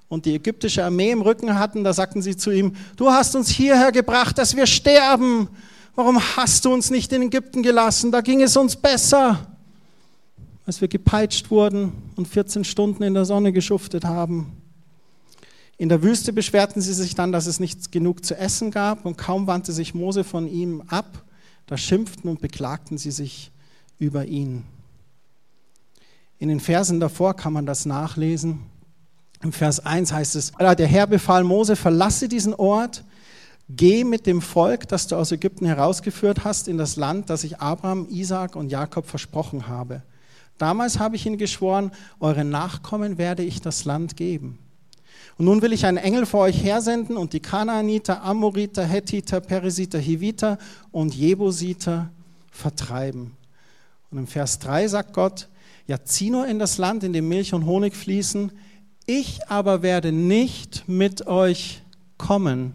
und 0.10 0.26
die 0.26 0.36
ägyptische 0.36 0.84
Armee 0.84 1.12
im 1.12 1.22
Rücken 1.22 1.58
hatten, 1.58 1.86
da 1.86 1.94
sagten 1.94 2.22
sie 2.22 2.36
zu 2.36 2.52
ihm, 2.52 2.74
du 2.98 3.10
hast 3.10 3.34
uns 3.34 3.48
hierher 3.48 3.94
gebracht, 3.94 4.38
dass 4.38 4.54
wir 4.54 4.68
sterben. 4.68 5.48
Warum 5.96 6.20
hast 6.36 6.66
du 6.66 6.74
uns 6.74 6.90
nicht 6.90 7.14
in 7.14 7.22
Ägypten 7.22 7.64
gelassen? 7.64 8.12
Da 8.12 8.20
ging 8.20 8.42
es 8.42 8.58
uns 8.58 8.76
besser. 8.76 9.48
Als 10.66 10.82
wir 10.82 10.90
gepeitscht 10.90 11.50
wurden 11.50 11.94
und 12.18 12.28
14 12.28 12.66
Stunden 12.66 13.02
in 13.04 13.14
der 13.14 13.24
Sonne 13.24 13.54
geschuftet 13.54 14.04
haben. 14.04 14.57
In 15.78 15.90
der 15.90 16.02
Wüste 16.02 16.34
beschwerten 16.34 16.82
sie 16.82 16.94
sich 16.94 17.14
dann, 17.14 17.32
dass 17.32 17.46
es 17.46 17.60
nicht 17.60 17.92
genug 17.92 18.26
zu 18.26 18.36
essen 18.36 18.72
gab 18.72 19.06
und 19.06 19.18
kaum 19.18 19.46
wandte 19.46 19.72
sich 19.72 19.94
Mose 19.94 20.24
von 20.24 20.48
ihm 20.48 20.82
ab, 20.88 21.24
da 21.68 21.78
schimpften 21.78 22.30
und 22.30 22.42
beklagten 22.42 22.98
sie 22.98 23.12
sich 23.12 23.52
über 24.00 24.26
ihn. 24.26 24.64
In 26.40 26.50
den 26.50 26.60
Versen 26.60 27.00
davor 27.00 27.36
kann 27.36 27.54
man 27.54 27.66
das 27.66 27.86
nachlesen. 27.86 28.62
Im 29.44 29.54
Vers 29.54 29.86
1 29.86 30.12
heißt 30.12 30.36
es, 30.36 30.52
der 30.52 30.88
Herr 30.88 31.06
befahl 31.06 31.44
Mose, 31.44 31.76
verlasse 31.76 32.28
diesen 32.28 32.56
Ort, 32.56 33.04
geh 33.70 34.04
mit 34.04 34.26
dem 34.26 34.42
Volk, 34.42 34.88
das 34.88 35.08
du 35.08 35.16
aus 35.16 35.32
Ägypten 35.32 35.68
herausgeführt 35.68 36.44
hast, 36.44 36.68
in 36.68 36.80
das 36.80 36.96
Land, 36.96 37.30
das 37.30 37.44
ich 37.44 37.60
Abraham, 37.60 38.08
Isaak 38.10 38.56
und 38.56 38.70
Jakob 38.70 39.06
versprochen 39.06 39.68
habe. 39.68 40.02
Damals 40.58 40.98
habe 40.98 41.16
ich 41.16 41.26
ihnen 41.28 41.38
geschworen, 41.38 41.92
euren 42.20 42.50
Nachkommen 42.50 43.20
werde 43.20 43.44
ich 43.44 43.62
das 43.62 43.86
Land 43.86 44.16
geben. 44.18 44.58
Und 45.38 45.46
nun 45.46 45.62
will 45.62 45.74
ich 45.74 45.86
einen 45.86 45.98
Engel 45.98 46.26
vor 46.26 46.42
euch 46.42 46.64
hersenden 46.64 47.16
und 47.16 47.34
die 47.34 47.40
Kanaaniter, 47.40 48.24
Amoriter, 48.24 48.84
Hethiter, 48.84 49.40
Perisiter, 49.40 50.00
Hiviter 50.00 50.58
und 50.92 51.14
Jebusiter 51.14 52.10
vertreiben. 52.52 53.38
Und 54.10 54.18
im 54.18 54.28
Vers 54.28 54.58
3 54.60 54.88
sagt 54.88 55.14
Gott, 55.14 55.48
ja, 55.86 56.04
zieh 56.04 56.32
nur 56.32 56.48
in 56.48 56.60
das 56.60 56.78
Land, 56.78 57.04
in 57.04 57.14
dem 57.14 57.30
Milch 57.30 57.54
und 57.54 57.66
Honig 57.66 57.96
fließen, 57.96 58.52
ich 59.06 59.48
aber 59.48 59.84
werde 59.84 60.12
nicht 60.12 60.84
mit 60.88 61.28
euch 61.28 61.82
kommen. 62.18 62.74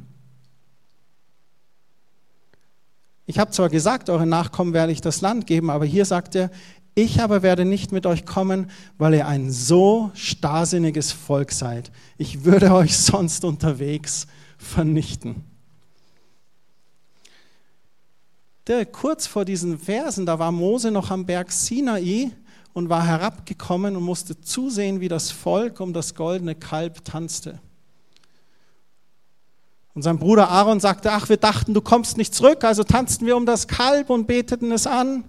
Ich 3.26 3.38
habe 3.38 3.50
zwar 3.50 3.68
gesagt, 3.68 4.08
euren 4.08 4.28
Nachkommen 4.28 4.72
werde 4.72 4.92
ich 4.92 5.00
das 5.00 5.20
Land 5.20 5.46
geben, 5.46 5.68
aber 5.68 5.84
hier 5.84 6.04
sagt 6.04 6.34
er, 6.34 6.50
ich 6.94 7.20
aber 7.22 7.42
werde 7.42 7.64
nicht 7.64 7.92
mit 7.92 8.06
euch 8.06 8.26
kommen, 8.26 8.70
weil 8.98 9.14
ihr 9.14 9.26
ein 9.26 9.50
so 9.50 10.10
starrsinniges 10.14 11.12
Volk 11.12 11.52
seid. 11.52 11.90
Ich 12.18 12.44
würde 12.44 12.72
euch 12.74 12.96
sonst 12.96 13.44
unterwegs 13.44 14.26
vernichten. 14.58 15.44
Der, 18.68 18.86
kurz 18.86 19.26
vor 19.26 19.44
diesen 19.44 19.78
Versen, 19.78 20.24
da 20.24 20.38
war 20.38 20.52
Mose 20.52 20.90
noch 20.90 21.10
am 21.10 21.26
Berg 21.26 21.50
Sinai 21.50 22.30
und 22.72 22.88
war 22.88 23.04
herabgekommen 23.04 23.96
und 23.96 24.04
musste 24.04 24.40
zusehen, 24.40 25.00
wie 25.00 25.08
das 25.08 25.30
Volk 25.30 25.80
um 25.80 25.92
das 25.92 26.14
goldene 26.14 26.54
Kalb 26.54 27.04
tanzte. 27.04 27.58
Und 29.94 30.02
sein 30.02 30.18
Bruder 30.18 30.48
Aaron 30.48 30.80
sagte, 30.80 31.12
ach, 31.12 31.28
wir 31.28 31.36
dachten, 31.36 31.74
du 31.74 31.80
kommst 31.80 32.16
nicht 32.16 32.34
zurück, 32.34 32.64
also 32.64 32.82
tanzten 32.82 33.26
wir 33.26 33.36
um 33.36 33.46
das 33.46 33.68
Kalb 33.68 34.10
und 34.10 34.26
beteten 34.26 34.72
es 34.72 34.86
an. 34.86 35.24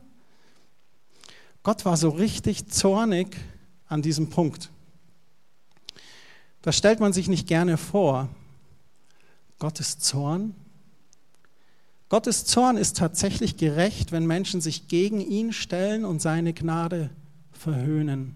Gott 1.64 1.86
war 1.86 1.96
so 1.96 2.10
richtig 2.10 2.68
zornig 2.68 3.38
an 3.88 4.02
diesem 4.02 4.30
Punkt. 4.30 4.70
Das 6.62 6.78
stellt 6.78 7.00
man 7.00 7.14
sich 7.14 7.30
nicht 7.30 7.48
gerne 7.48 7.78
vor. 7.78 8.28
Gottes 9.60 9.98
Zorn. 9.98 10.56
Gottes 12.10 12.44
Zorn 12.46 12.76
ist 12.76 12.98
tatsächlich 12.98 13.56
gerecht, 13.56 14.12
wenn 14.12 14.28
Menschen 14.28 14.60
sich 14.60 14.90
gegen 14.90 15.22
ihn 15.22 15.54
stellen 15.54 16.04
und 16.04 16.22
seine 16.22 16.54
Gnade 16.54 17.10
verhöhnen. 17.54 18.36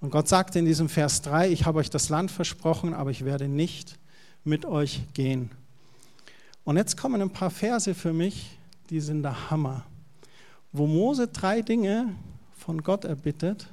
Und 0.00 0.10
Gott 0.10 0.28
sagte 0.28 0.58
in 0.58 0.66
diesem 0.66 0.90
Vers 0.90 1.22
3, 1.22 1.48
ich 1.48 1.64
habe 1.64 1.78
euch 1.78 1.88
das 1.88 2.10
Land 2.10 2.30
versprochen, 2.30 2.92
aber 2.92 3.10
ich 3.10 3.24
werde 3.24 3.48
nicht 3.48 3.98
mit 4.44 4.66
euch 4.66 5.00
gehen. 5.14 5.50
Und 6.64 6.76
jetzt 6.76 6.98
kommen 6.98 7.22
ein 7.22 7.30
paar 7.30 7.50
Verse 7.50 7.94
für 7.94 8.12
mich, 8.12 8.58
die 8.90 9.00
sind 9.00 9.22
der 9.22 9.50
Hammer 9.50 9.86
wo 10.72 10.86
Mose 10.86 11.28
drei 11.28 11.60
Dinge 11.62 12.14
von 12.56 12.82
Gott 12.82 13.04
erbittet 13.04 13.66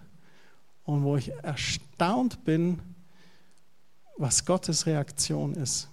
und 0.83 1.03
wo 1.03 1.15
ich 1.15 1.31
erstaunt 1.41 2.43
bin, 2.43 2.79
was 4.17 4.45
Gottes 4.45 4.85
Reaktion 4.85 5.55
ist. 5.55 5.87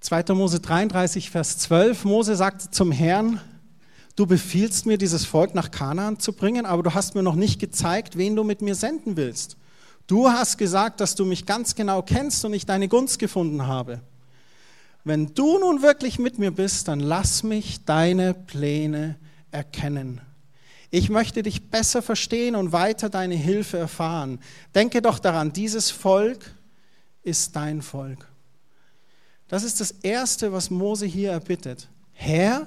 2. 0.00 0.34
Mose 0.34 0.60
33, 0.60 1.30
Vers 1.30 1.58
12. 1.58 2.04
Mose 2.04 2.36
sagte 2.36 2.70
zum 2.70 2.92
Herrn, 2.92 3.40
du 4.14 4.26
befiehlst 4.26 4.86
mir, 4.86 4.98
dieses 4.98 5.24
Volk 5.24 5.54
nach 5.54 5.70
Kanaan 5.70 6.18
zu 6.18 6.32
bringen, 6.32 6.64
aber 6.64 6.82
du 6.82 6.94
hast 6.94 7.14
mir 7.14 7.22
noch 7.22 7.34
nicht 7.34 7.60
gezeigt, 7.60 8.16
wen 8.16 8.36
du 8.36 8.44
mit 8.44 8.62
mir 8.62 8.74
senden 8.74 9.16
willst. 9.16 9.56
Du 10.06 10.28
hast 10.28 10.58
gesagt, 10.58 11.00
dass 11.00 11.16
du 11.16 11.24
mich 11.24 11.46
ganz 11.46 11.74
genau 11.74 12.02
kennst 12.02 12.44
und 12.44 12.54
ich 12.54 12.66
deine 12.66 12.88
Gunst 12.88 13.18
gefunden 13.18 13.66
habe 13.66 14.00
wenn 15.06 15.34
du 15.34 15.60
nun 15.60 15.82
wirklich 15.82 16.18
mit 16.18 16.40
mir 16.40 16.50
bist, 16.50 16.88
dann 16.88 16.98
lass 16.98 17.44
mich 17.44 17.84
deine 17.84 18.34
Pläne 18.34 19.14
erkennen. 19.52 20.20
Ich 20.90 21.10
möchte 21.10 21.44
dich 21.44 21.70
besser 21.70 22.02
verstehen 22.02 22.56
und 22.56 22.72
weiter 22.72 23.08
deine 23.08 23.36
Hilfe 23.36 23.78
erfahren. 23.78 24.40
Denke 24.74 25.00
doch 25.02 25.20
daran, 25.20 25.52
dieses 25.52 25.92
Volk 25.92 26.50
ist 27.22 27.54
dein 27.54 27.82
Volk. 27.82 28.26
Das 29.46 29.62
ist 29.62 29.80
das 29.80 29.92
Erste, 29.92 30.52
was 30.52 30.70
Mose 30.70 31.06
hier 31.06 31.30
erbittet. 31.30 31.88
Herr, 32.12 32.66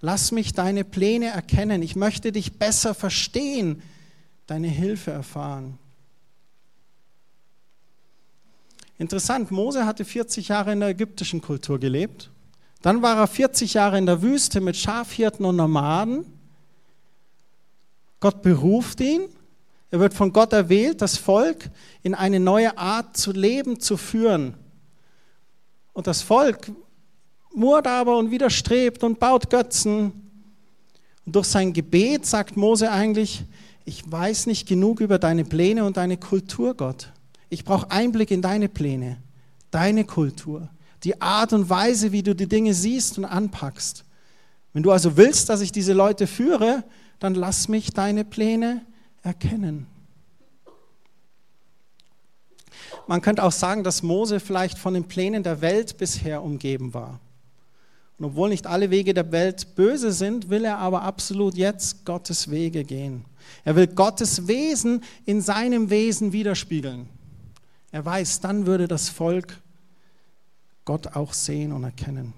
lass 0.00 0.30
mich 0.30 0.52
deine 0.52 0.84
Pläne 0.84 1.30
erkennen. 1.30 1.82
Ich 1.82 1.96
möchte 1.96 2.30
dich 2.30 2.60
besser 2.60 2.94
verstehen, 2.94 3.82
deine 4.46 4.68
Hilfe 4.68 5.10
erfahren. 5.10 5.80
Interessant, 9.02 9.50
Mose 9.50 9.84
hatte 9.84 10.04
40 10.04 10.46
Jahre 10.46 10.72
in 10.72 10.78
der 10.78 10.90
ägyptischen 10.90 11.40
Kultur 11.40 11.80
gelebt. 11.80 12.30
Dann 12.82 13.02
war 13.02 13.16
er 13.16 13.26
40 13.26 13.74
Jahre 13.74 13.98
in 13.98 14.06
der 14.06 14.22
Wüste 14.22 14.60
mit 14.60 14.76
Schafhirten 14.76 15.44
und 15.44 15.56
Nomaden. 15.56 16.24
Gott 18.20 18.42
beruft 18.42 19.00
ihn. 19.00 19.22
Er 19.90 19.98
wird 19.98 20.14
von 20.14 20.32
Gott 20.32 20.52
erwählt, 20.52 21.02
das 21.02 21.16
Volk 21.16 21.68
in 22.04 22.14
eine 22.14 22.38
neue 22.38 22.78
Art 22.78 23.16
zu 23.16 23.32
leben, 23.32 23.80
zu 23.80 23.96
führen. 23.96 24.54
Und 25.92 26.06
das 26.06 26.22
Volk 26.22 26.70
murrt 27.52 27.88
aber 27.88 28.16
und 28.16 28.30
widerstrebt 28.30 29.02
und 29.02 29.18
baut 29.18 29.50
Götzen. 29.50 30.12
Und 31.26 31.34
durch 31.34 31.48
sein 31.48 31.72
Gebet 31.72 32.24
sagt 32.24 32.56
Mose 32.56 32.92
eigentlich, 32.92 33.42
ich 33.84 34.04
weiß 34.08 34.46
nicht 34.46 34.68
genug 34.68 35.00
über 35.00 35.18
deine 35.18 35.44
Pläne 35.44 35.84
und 35.84 35.96
deine 35.96 36.18
Kultur, 36.18 36.76
Gott. 36.76 37.12
Ich 37.52 37.66
brauche 37.66 37.90
Einblick 37.90 38.30
in 38.30 38.40
deine 38.40 38.70
Pläne, 38.70 39.18
deine 39.70 40.06
Kultur, 40.06 40.70
die 41.04 41.20
Art 41.20 41.52
und 41.52 41.68
Weise, 41.68 42.10
wie 42.10 42.22
du 42.22 42.34
die 42.34 42.48
Dinge 42.48 42.72
siehst 42.72 43.18
und 43.18 43.26
anpackst. 43.26 44.06
Wenn 44.72 44.82
du 44.82 44.90
also 44.90 45.18
willst, 45.18 45.50
dass 45.50 45.60
ich 45.60 45.70
diese 45.70 45.92
Leute 45.92 46.26
führe, 46.26 46.82
dann 47.18 47.34
lass 47.34 47.68
mich 47.68 47.90
deine 47.90 48.24
Pläne 48.24 48.86
erkennen. 49.22 49.86
Man 53.06 53.20
könnte 53.20 53.44
auch 53.44 53.52
sagen, 53.52 53.84
dass 53.84 54.02
Mose 54.02 54.40
vielleicht 54.40 54.78
von 54.78 54.94
den 54.94 55.04
Plänen 55.04 55.42
der 55.42 55.60
Welt 55.60 55.98
bisher 55.98 56.42
umgeben 56.42 56.94
war. 56.94 57.20
Und 58.18 58.24
obwohl 58.24 58.48
nicht 58.48 58.66
alle 58.66 58.90
Wege 58.90 59.12
der 59.12 59.30
Welt 59.30 59.74
böse 59.74 60.12
sind, 60.12 60.48
will 60.48 60.64
er 60.64 60.78
aber 60.78 61.02
absolut 61.02 61.54
jetzt 61.54 62.06
Gottes 62.06 62.50
Wege 62.50 62.82
gehen. 62.82 63.26
Er 63.62 63.76
will 63.76 63.88
Gottes 63.88 64.48
Wesen 64.48 65.04
in 65.26 65.42
seinem 65.42 65.90
Wesen 65.90 66.32
widerspiegeln. 66.32 67.10
Er 67.92 68.04
weiß, 68.04 68.40
dann 68.40 68.66
würde 68.66 68.88
das 68.88 69.08
Volk 69.08 69.60
Gott 70.84 71.14
auch 71.14 71.32
sehen 71.32 71.72
und 71.72 71.84
erkennen. 71.84 72.32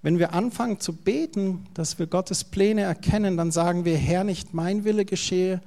Wenn 0.00 0.18
wir 0.18 0.32
anfangen 0.32 0.78
zu 0.78 0.94
beten, 0.94 1.66
dass 1.74 1.98
wir 1.98 2.06
Gottes 2.06 2.44
Pläne 2.44 2.82
erkennen, 2.82 3.36
dann 3.36 3.50
sagen 3.50 3.84
wir, 3.84 3.98
Herr, 3.98 4.22
nicht 4.22 4.54
mein 4.54 4.84
Wille 4.84 5.04
geschehe, 5.04 5.60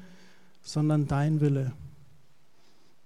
sondern 0.63 1.07
dein 1.07 1.41
Wille. 1.41 1.73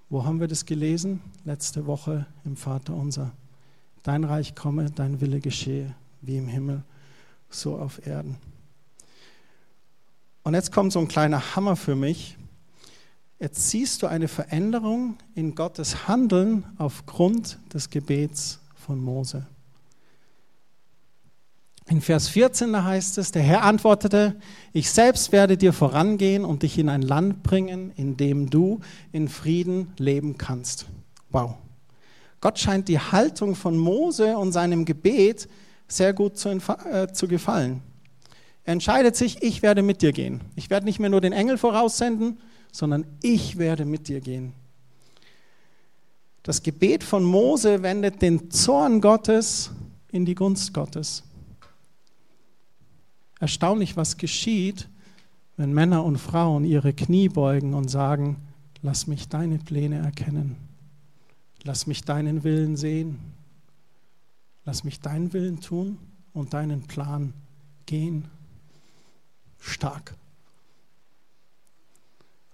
Wo 0.10 0.24
haben 0.24 0.40
wir 0.40 0.48
das 0.48 0.68
gelesen? 0.68 1.20
Letzte 1.44 1.88
Woche 1.88 2.28
im 2.46 2.56
Vater 2.56 2.94
unser. 2.94 3.32
Dein 4.04 4.24
Reich 4.24 4.54
komme, 4.54 4.92
dein 4.92 5.20
Wille 5.20 5.40
geschehe, 5.40 5.96
wie 6.22 6.38
im 6.38 6.48
Himmel, 6.48 6.84
so 7.50 7.76
auf 7.76 8.06
Erden. 8.06 8.38
Und 10.44 10.54
jetzt 10.54 10.72
kommt 10.72 10.94
so 10.94 11.00
ein 11.00 11.08
kleiner 11.08 11.56
Hammer 11.56 11.76
für 11.76 11.96
mich. 11.96 12.38
Jetzt 13.40 13.70
siehst 13.70 14.02
du 14.02 14.08
eine 14.08 14.28
Veränderung 14.28 15.18
in 15.34 15.56
Gottes 15.56 16.08
Handeln 16.08 16.66
aufgrund 16.78 17.60
des 17.74 17.90
Gebets 17.90 18.60
von 18.76 19.00
Mose. 19.00 19.46
In 21.88 22.02
Vers 22.02 22.30
14 22.30 22.74
da 22.74 22.84
heißt 22.84 23.18
es, 23.20 23.32
der 23.32 23.44
Herr 23.44 23.64
antwortete, 23.64 24.38
ich 24.74 24.90
selbst 24.90 25.32
werde 25.32 25.56
dir 25.56 25.72
vorangehen 25.72 26.44
und 26.44 26.64
dich 26.64 26.80
in 26.80 26.90
ein 26.90 27.04
Land 27.04 27.44
bringen, 27.44 27.92
in 27.96 28.18
dem 28.18 28.50
du 28.50 28.80
in 29.12 29.28
Frieden 29.28 29.94
leben 29.98 30.38
kannst. 30.38 30.88
Wow. 31.30 31.56
Gott 32.42 32.58
scheint 32.58 32.88
die 32.88 33.00
Haltung 33.00 33.56
von 33.56 33.78
Mose 33.78 34.38
und 34.38 34.52
seinem 34.52 34.86
Gebet 34.86 35.48
sehr 35.88 36.14
gut 36.14 36.38
zu, 36.38 36.50
äh, 36.50 37.08
zu 37.12 37.28
gefallen. 37.28 37.82
Er 38.64 38.74
entscheidet 38.74 39.16
sich, 39.16 39.44
ich 39.44 39.62
werde 39.62 39.84
mit 39.84 40.02
dir 40.02 40.12
gehen. 40.12 40.42
Ich 40.56 40.72
werde 40.72 40.86
nicht 40.86 41.00
mehr 41.00 41.10
nur 41.10 41.22
den 41.22 41.34
Engel 41.34 41.60
voraussenden, 41.60 42.40
sondern 42.76 43.06
ich 43.22 43.58
werde 43.58 43.86
mit 43.86 44.10
dir 44.10 44.20
gehen. 44.20 44.52
Das 46.44 46.62
Gebet 46.62 47.06
von 47.06 47.24
Mose 47.24 47.82
wendet 47.84 48.22
den 48.22 48.52
Zorn 48.52 49.00
Gottes 49.00 49.72
in 50.12 50.26
die 50.26 50.36
Gunst 50.36 50.74
Gottes. 50.74 51.24
Erstaunlich, 53.40 53.96
was 53.96 54.18
geschieht, 54.18 54.90
wenn 55.56 55.74
Männer 55.74 56.04
und 56.04 56.18
Frauen 56.18 56.66
ihre 56.66 56.92
Knie 56.92 57.30
beugen 57.30 57.74
und 57.74 57.90
sagen, 57.90 58.36
lass 58.82 59.08
mich 59.08 59.30
deine 59.30 59.58
Pläne 59.58 60.00
erkennen, 60.00 60.58
lass 61.64 61.88
mich 61.88 62.04
deinen 62.04 62.44
Willen 62.44 62.76
sehen, 62.76 63.20
lass 64.66 64.84
mich 64.84 65.00
deinen 65.00 65.32
Willen 65.32 65.62
tun 65.62 65.98
und 66.34 66.54
deinen 66.54 66.84
Plan 66.88 67.34
gehen 67.86 68.26
stark. 69.60 70.14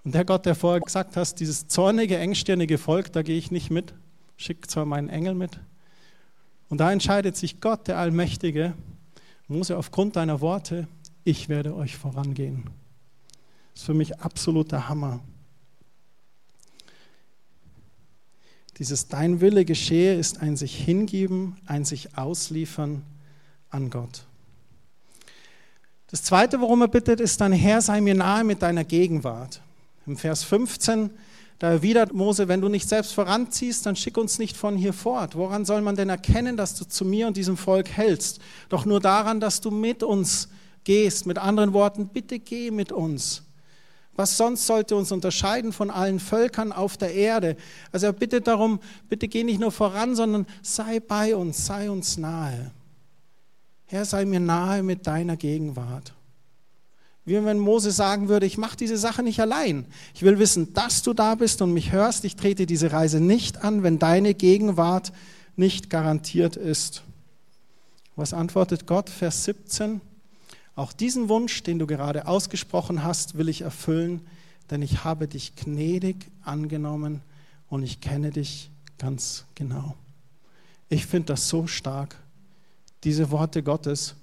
Und 0.03 0.15
der 0.15 0.25
Gott, 0.25 0.45
der 0.45 0.55
vorher 0.55 0.81
gesagt 0.81 1.15
hat, 1.15 1.39
dieses 1.39 1.67
zornige, 1.67 2.17
engstirnige 2.17 2.77
Volk, 2.77 3.11
da 3.11 3.21
gehe 3.21 3.37
ich 3.37 3.51
nicht 3.51 3.69
mit, 3.69 3.93
schickt 4.35 4.71
zwar 4.71 4.85
meinen 4.85 5.09
Engel 5.09 5.35
mit. 5.35 5.59
Und 6.69 6.79
da 6.79 6.91
entscheidet 6.91 7.37
sich 7.37 7.61
Gott, 7.61 7.87
der 7.87 7.97
Allmächtige, 7.97 8.73
Mose, 9.47 9.77
aufgrund 9.77 10.15
deiner 10.15 10.41
Worte, 10.41 10.87
ich 11.23 11.49
werde 11.49 11.75
euch 11.75 11.97
vorangehen. 11.97 12.69
Das 13.73 13.81
ist 13.81 13.85
für 13.85 13.93
mich 13.93 14.19
absoluter 14.19 14.89
Hammer. 14.89 15.19
Dieses 18.79 19.07
Dein 19.07 19.41
Wille 19.41 19.65
geschehe 19.65 20.15
ist 20.15 20.41
ein 20.41 20.57
sich 20.57 20.75
hingeben, 20.75 21.57
ein 21.65 21.85
sich 21.85 22.17
ausliefern 22.17 23.03
an 23.69 23.89
Gott. 23.89 24.25
Das 26.07 26.23
Zweite, 26.23 26.59
worum 26.59 26.81
er 26.81 26.87
bittet, 26.87 27.19
ist, 27.19 27.39
dein 27.39 27.53
Herr 27.53 27.81
sei 27.81 28.01
mir 28.01 28.15
nahe 28.15 28.43
mit 28.43 28.61
deiner 28.61 28.83
Gegenwart. 28.83 29.61
Im 30.07 30.17
Vers 30.17 30.43
15, 30.43 31.11
da 31.59 31.69
erwidert 31.69 32.11
Mose, 32.11 32.47
wenn 32.47 32.59
du 32.59 32.69
nicht 32.69 32.89
selbst 32.89 33.13
voranziehst, 33.13 33.85
dann 33.85 33.95
schick 33.95 34.17
uns 34.17 34.39
nicht 34.39 34.57
von 34.57 34.75
hier 34.75 34.93
fort. 34.93 35.35
Woran 35.35 35.63
soll 35.63 35.81
man 35.81 35.95
denn 35.95 36.09
erkennen, 36.09 36.57
dass 36.57 36.73
du 36.73 36.85
zu 36.85 37.05
mir 37.05 37.27
und 37.27 37.37
diesem 37.37 37.55
Volk 37.55 37.89
hältst? 37.89 38.39
Doch 38.69 38.85
nur 38.85 38.99
daran, 38.99 39.39
dass 39.39 39.61
du 39.61 39.69
mit 39.69 40.01
uns 40.01 40.49
gehst. 40.83 41.27
Mit 41.27 41.37
anderen 41.37 41.73
Worten, 41.73 42.07
bitte 42.07 42.39
geh 42.39 42.71
mit 42.71 42.91
uns. 42.91 43.43
Was 44.15 44.37
sonst 44.37 44.67
sollte 44.67 44.95
uns 44.95 45.11
unterscheiden 45.11 45.71
von 45.71 45.89
allen 45.89 46.19
Völkern 46.19 46.71
auf 46.71 46.97
der 46.97 47.13
Erde? 47.13 47.55
Also 47.91 48.07
er 48.07 48.13
bittet 48.13 48.47
darum, 48.47 48.79
bitte 49.07 49.27
geh 49.27 49.43
nicht 49.43 49.59
nur 49.59 49.71
voran, 49.71 50.15
sondern 50.15 50.47
sei 50.63 50.99
bei 50.99 51.35
uns, 51.35 51.65
sei 51.65 51.89
uns 51.91 52.17
nahe. 52.17 52.71
Herr, 53.85 54.05
sei 54.05 54.25
mir 54.25 54.39
nahe 54.39 54.83
mit 54.83 55.05
deiner 55.05 55.37
Gegenwart. 55.37 56.13
Wie 57.23 57.43
wenn 57.43 57.59
Mose 57.59 57.91
sagen 57.91 58.29
würde, 58.29 58.45
ich 58.45 58.57
mache 58.57 58.77
diese 58.77 58.97
Sache 58.97 59.21
nicht 59.21 59.39
allein. 59.39 59.85
Ich 60.13 60.23
will 60.23 60.39
wissen, 60.39 60.73
dass 60.73 61.03
du 61.03 61.13
da 61.13 61.35
bist 61.35 61.61
und 61.61 61.73
mich 61.73 61.91
hörst. 61.91 62.25
Ich 62.25 62.35
trete 62.35 62.65
diese 62.65 62.91
Reise 62.91 63.19
nicht 63.19 63.63
an, 63.63 63.83
wenn 63.83 63.99
deine 63.99 64.33
Gegenwart 64.33 65.11
nicht 65.55 65.89
garantiert 65.89 66.55
ist. 66.55 67.03
Was 68.15 68.33
antwortet 68.33 68.87
Gott? 68.87 69.09
Vers 69.09 69.45
17. 69.45 70.01
Auch 70.75 70.93
diesen 70.93 71.29
Wunsch, 71.29 71.63
den 71.63 71.79
du 71.79 71.85
gerade 71.85 72.27
ausgesprochen 72.27 73.03
hast, 73.03 73.37
will 73.37 73.49
ich 73.49 73.61
erfüllen, 73.61 74.21
denn 74.69 74.81
ich 74.81 75.03
habe 75.03 75.27
dich 75.27 75.55
gnädig 75.55 76.31
angenommen 76.43 77.21
und 77.69 77.83
ich 77.83 78.01
kenne 78.01 78.31
dich 78.31 78.71
ganz 78.97 79.45
genau. 79.53 79.95
Ich 80.89 81.05
finde 81.05 81.27
das 81.27 81.47
so 81.47 81.67
stark 81.67 82.15
diese 83.03 83.31
Worte 83.31 83.63
Gottes. 83.63 84.15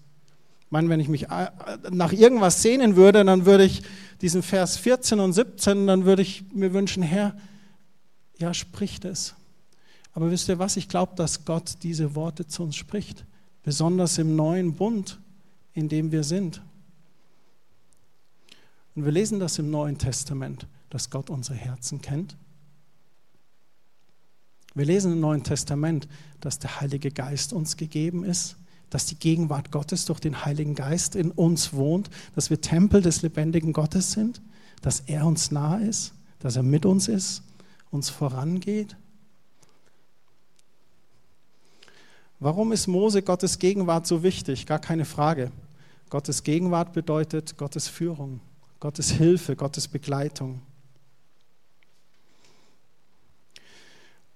Ich 0.69 0.73
meine, 0.73 0.91
wenn 0.91 1.01
ich 1.01 1.09
mich 1.09 1.31
äh, 1.31 1.51
nach 1.91 2.13
irgendwas 2.13 2.61
sehnen 2.61 2.95
würde, 2.95 3.25
dann 3.25 3.47
würde 3.47 3.65
ich 3.65 3.81
diesen 4.21 4.43
Vers 4.43 4.77
14 4.77 5.19
und 5.19 5.33
17, 5.33 5.87
dann 5.87 6.05
würde 6.05 6.21
ich 6.21 6.45
mir 6.53 6.75
wünschen, 6.75 7.03
Herr, 7.03 7.35
ja, 8.37 8.53
spricht 8.53 9.07
es. 9.07 9.35
Aber 10.13 10.31
wisst 10.31 10.47
ihr 10.51 10.59
was? 10.59 10.77
Ich 10.77 10.91
glaube, 10.91 11.15
dass 11.17 11.47
Gott 11.47 11.77
diese 11.83 12.15
Worte 12.15 12.47
zu 12.47 12.65
uns 12.65 12.77
spricht, 12.77 13.25
besonders 13.63 14.19
im 14.19 14.37
neuen 14.37 14.75
Bund, 14.75 15.19
in 15.73 15.89
dem 15.89 16.13
wir 16.13 16.23
sind. 16.23 16.61
Und 18.95 19.07
wir 19.07 19.13
lesen 19.13 19.41
das 19.41 19.59
im 19.59 19.71
Neuen 19.71 19.97
Testament, 19.97 20.67
dass 20.91 21.09
Gott 21.09 21.31
unsere 21.31 21.57
Herzen 21.57 22.03
kennt. 22.03 22.37
Wir 24.75 24.85
lesen 24.85 25.13
im 25.13 25.21
Neuen 25.21 25.45
Testament, 25.45 26.09
dass 26.43 26.59
der 26.59 26.79
Heilige 26.79 27.11
Geist 27.11 27.55
uns 27.55 27.79
gegeben 27.79 28.23
ist 28.23 28.59
dass 28.91 29.07
die 29.07 29.19
Gegenwart 29.19 29.71
Gottes 29.71 30.05
durch 30.07 30.21
den 30.21 30.45
Heiligen 30.45 30.75
Geist 30.75 31.15
in 31.15 31.31
uns 31.31 31.73
wohnt, 31.73 32.11
dass 32.35 32.51
wir 32.51 32.61
Tempel 32.61 33.03
des 33.03 33.23
lebendigen 33.23 33.73
Gottes 33.73 34.13
sind, 34.13 34.41
dass 34.83 35.01
er 35.01 35.27
uns 35.27 35.51
nahe 35.51 35.85
ist, 35.85 36.13
dass 36.39 36.57
er 36.57 36.63
mit 36.63 36.87
uns 36.87 37.09
ist, 37.09 37.43
uns 37.91 38.09
vorangeht. 38.09 38.97
Warum 42.41 42.73
ist 42.73 42.87
Mose 42.87 43.23
Gottes 43.23 43.59
Gegenwart 43.59 44.07
so 44.07 44.23
wichtig? 44.23 44.67
Gar 44.67 44.79
keine 44.79 45.05
Frage. 45.05 45.51
Gottes 46.09 46.45
Gegenwart 46.45 46.93
bedeutet 46.93 47.57
Gottes 47.59 47.89
Führung, 47.89 48.41
Gottes 48.81 49.11
Hilfe, 49.11 49.57
Gottes 49.57 49.89
Begleitung. 49.89 50.63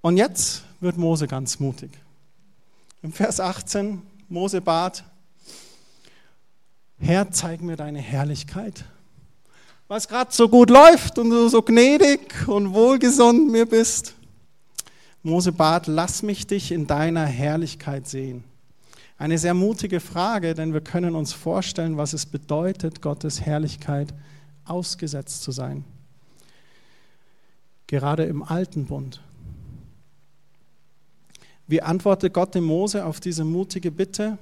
Und 0.01 0.17
jetzt 0.17 0.65
wird 0.81 0.99
Mose 0.99 1.29
ganz 1.29 1.61
mutig. 1.61 1.93
Im 3.03 3.13
Vers 3.13 3.39
18 3.39 4.03
Mose 4.33 4.63
bat, 4.63 5.05
Herr, 6.99 7.31
zeig 7.31 7.61
mir 7.61 7.77
deine 7.77 7.99
Herrlichkeit. 7.99 8.87
Was 9.89 10.09
gerade 10.09 10.33
so 10.33 10.49
gut 10.49 10.71
läuft 10.71 11.19
und 11.19 11.29
du 11.29 11.49
so 11.51 11.61
gnädig 11.61 12.49
und 12.49 12.73
wohlgesonnen 12.73 13.51
mir 13.51 13.67
bist. 13.67 14.15
Mose 15.23 15.53
bat, 15.53 15.87
lass 15.87 16.23
mich 16.23 16.47
dich 16.47 16.73
in 16.73 16.87
deiner 16.87 17.27
Herrlichkeit 17.27 18.09
sehen. 18.09 18.43
Eine 19.19 19.37
sehr 19.37 19.53
mutige 19.53 20.01
Frage, 20.01 20.55
denn 20.55 20.73
wir 20.73 20.81
können 20.81 21.15
uns 21.15 21.35
vorstellen, 21.35 21.99
was 21.99 22.15
es 22.15 22.25
bedeutet, 22.25 23.03
Gottes 23.03 23.43
Herrlichkeit 23.43 24.15
ausgesetzt 24.65 25.43
zu 25.43 25.53
sein. 25.53 25.85
Gerade 27.87 28.25
im 28.25 28.43
alten 28.43 28.87
Bund. 28.87 29.21
Wie 31.73 31.81
antwortet 31.81 32.35
Gott 32.35 32.55
dem 32.55 32.65
Mose 32.65 33.03
auf 33.03 33.19
diese 33.19 33.47
mutige 33.47 33.91
Bitte? 33.91 34.37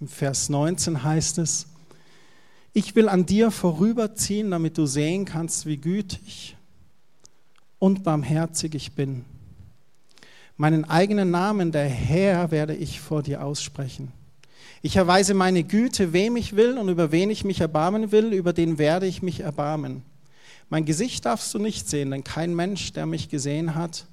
Im 0.00 0.08
Vers 0.08 0.48
19 0.48 1.04
heißt 1.04 1.36
es, 1.36 1.66
ich 2.72 2.96
will 2.96 3.10
an 3.10 3.26
dir 3.26 3.50
vorüberziehen, 3.50 4.50
damit 4.50 4.78
du 4.78 4.86
sehen 4.86 5.26
kannst, 5.26 5.66
wie 5.66 5.76
gütig 5.76 6.56
und 7.78 8.04
barmherzig 8.04 8.74
ich 8.74 8.92
bin 8.92 9.26
Meinen 10.56 10.86
eigenen 10.86 11.30
Namen, 11.30 11.72
der 11.72 11.90
Herr, 11.90 12.50
werde 12.50 12.74
ich 12.74 13.02
vor 13.02 13.22
dir 13.22 13.44
aussprechen. 13.44 14.10
Ich 14.80 14.96
erweise 14.96 15.34
meine 15.34 15.62
Güte, 15.62 16.14
wem 16.14 16.36
ich 16.36 16.56
will 16.56 16.78
und 16.78 16.88
über 16.88 17.12
wen 17.12 17.28
ich 17.28 17.44
mich 17.44 17.60
erbarmen 17.60 18.12
will, 18.12 18.32
über 18.32 18.54
den 18.54 18.78
werde 18.78 19.04
ich 19.06 19.20
mich 19.20 19.40
erbarmen. 19.40 20.00
Mein 20.70 20.86
Gesicht 20.86 21.26
darfst 21.26 21.52
du 21.52 21.58
nicht 21.58 21.86
sehen, 21.86 22.12
denn 22.12 22.24
kein 22.24 22.54
Mensch, 22.56 22.94
der 22.94 23.04
mich 23.04 23.28
gesehen 23.28 23.74
hat, 23.74 24.06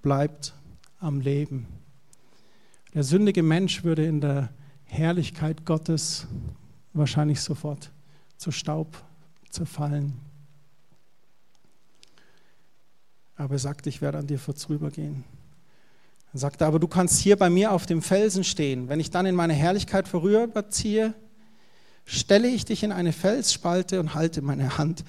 bleibt 0.00 0.54
am 1.02 1.20
Leben. 1.20 1.66
Der 2.94 3.02
sündige 3.02 3.42
Mensch 3.42 3.84
würde 3.84 4.06
in 4.06 4.20
der 4.20 4.50
Herrlichkeit 4.84 5.64
Gottes 5.64 6.26
wahrscheinlich 6.92 7.40
sofort 7.40 7.90
zu 8.36 8.52
Staub 8.52 9.02
zerfallen. 9.50 10.14
Aber 13.36 13.54
er 13.54 13.58
sagt, 13.58 13.86
ich 13.86 14.00
werde 14.00 14.18
an 14.18 14.26
dir 14.26 14.38
vorübergehen. 14.38 15.24
Er 16.32 16.38
sagte, 16.38 16.66
aber 16.66 16.78
du 16.78 16.86
kannst 16.86 17.20
hier 17.20 17.36
bei 17.36 17.50
mir 17.50 17.72
auf 17.72 17.86
dem 17.86 18.00
Felsen 18.00 18.44
stehen. 18.44 18.88
Wenn 18.88 19.00
ich 19.00 19.10
dann 19.10 19.26
in 19.26 19.34
meine 19.34 19.54
Herrlichkeit 19.54 20.06
vorüberziehe, 20.06 21.14
stelle 22.04 22.48
ich 22.48 22.64
dich 22.64 22.82
in 22.82 22.92
eine 22.92 23.12
Felsspalte 23.12 24.00
und 24.00 24.14
halte 24.14 24.42
meine 24.42 24.78
Hand 24.78 25.04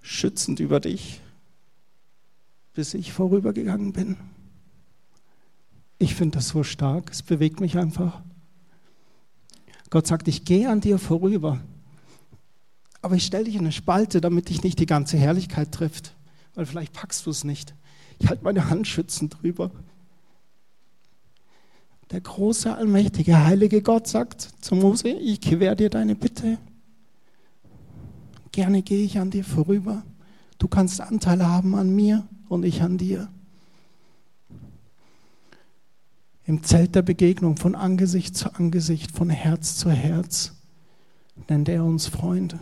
schützend 0.00 0.60
über 0.60 0.80
dich, 0.80 1.20
bis 2.72 2.94
ich 2.94 3.12
vorübergegangen 3.12 3.92
bin. 3.92 4.16
Ich 5.98 6.14
finde 6.14 6.38
das 6.38 6.48
so 6.48 6.62
stark, 6.62 7.10
es 7.10 7.22
bewegt 7.22 7.60
mich 7.60 7.78
einfach. 7.78 8.22
Gott 9.90 10.06
sagt, 10.06 10.28
ich 10.28 10.44
gehe 10.44 10.68
an 10.68 10.80
dir 10.80 10.98
vorüber, 10.98 11.60
aber 13.02 13.14
ich 13.14 13.24
stelle 13.24 13.44
dich 13.44 13.54
in 13.54 13.60
eine 13.60 13.72
Spalte, 13.72 14.20
damit 14.20 14.48
dich 14.48 14.62
nicht 14.62 14.78
die 14.78 14.86
ganze 14.86 15.16
Herrlichkeit 15.16 15.72
trifft, 15.72 16.14
weil 16.54 16.66
vielleicht 16.66 16.92
packst 16.92 17.24
du 17.24 17.30
es 17.30 17.44
nicht. 17.44 17.74
Ich 18.18 18.28
halte 18.28 18.44
meine 18.44 18.68
Hand 18.68 18.86
schützend 18.86 19.38
drüber. 19.40 19.70
Der 22.10 22.20
große, 22.20 22.74
allmächtige, 22.74 23.44
heilige 23.44 23.82
Gott 23.82 24.06
sagt 24.06 24.40
zu 24.60 24.74
Mose, 24.74 25.08
ich 25.08 25.40
gewähre 25.40 25.76
dir 25.76 25.90
deine 25.90 26.14
Bitte. 26.14 26.58
Gerne 28.52 28.82
gehe 28.82 29.04
ich 29.04 29.18
an 29.18 29.30
dir 29.30 29.44
vorüber. 29.44 30.04
Du 30.58 30.68
kannst 30.68 31.00
Anteil 31.00 31.44
haben 31.44 31.74
an 31.74 31.94
mir 31.94 32.26
und 32.48 32.64
ich 32.64 32.82
an 32.82 32.96
dir. 32.96 33.28
Im 36.46 36.62
Zelt 36.62 36.94
der 36.94 37.02
Begegnung 37.02 37.56
von 37.56 37.74
Angesicht 37.74 38.36
zu 38.36 38.54
Angesicht, 38.54 39.10
von 39.12 39.30
Herz 39.30 39.76
zu 39.76 39.90
Herz 39.90 40.54
nennt 41.48 41.68
er 41.68 41.84
uns 41.84 42.06
Freunde. 42.06 42.58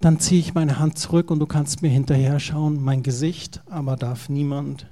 dann 0.00 0.20
ziehe 0.20 0.40
ich 0.40 0.54
meine 0.54 0.78
Hand 0.78 0.98
zurück 0.98 1.30
und 1.30 1.40
du 1.40 1.46
kannst 1.46 1.82
mir 1.82 1.88
hinterher 1.88 2.38
schauen. 2.38 2.82
Mein 2.82 3.02
Gesicht 3.02 3.62
aber 3.68 3.96
darf 3.96 4.28
niemand 4.28 4.86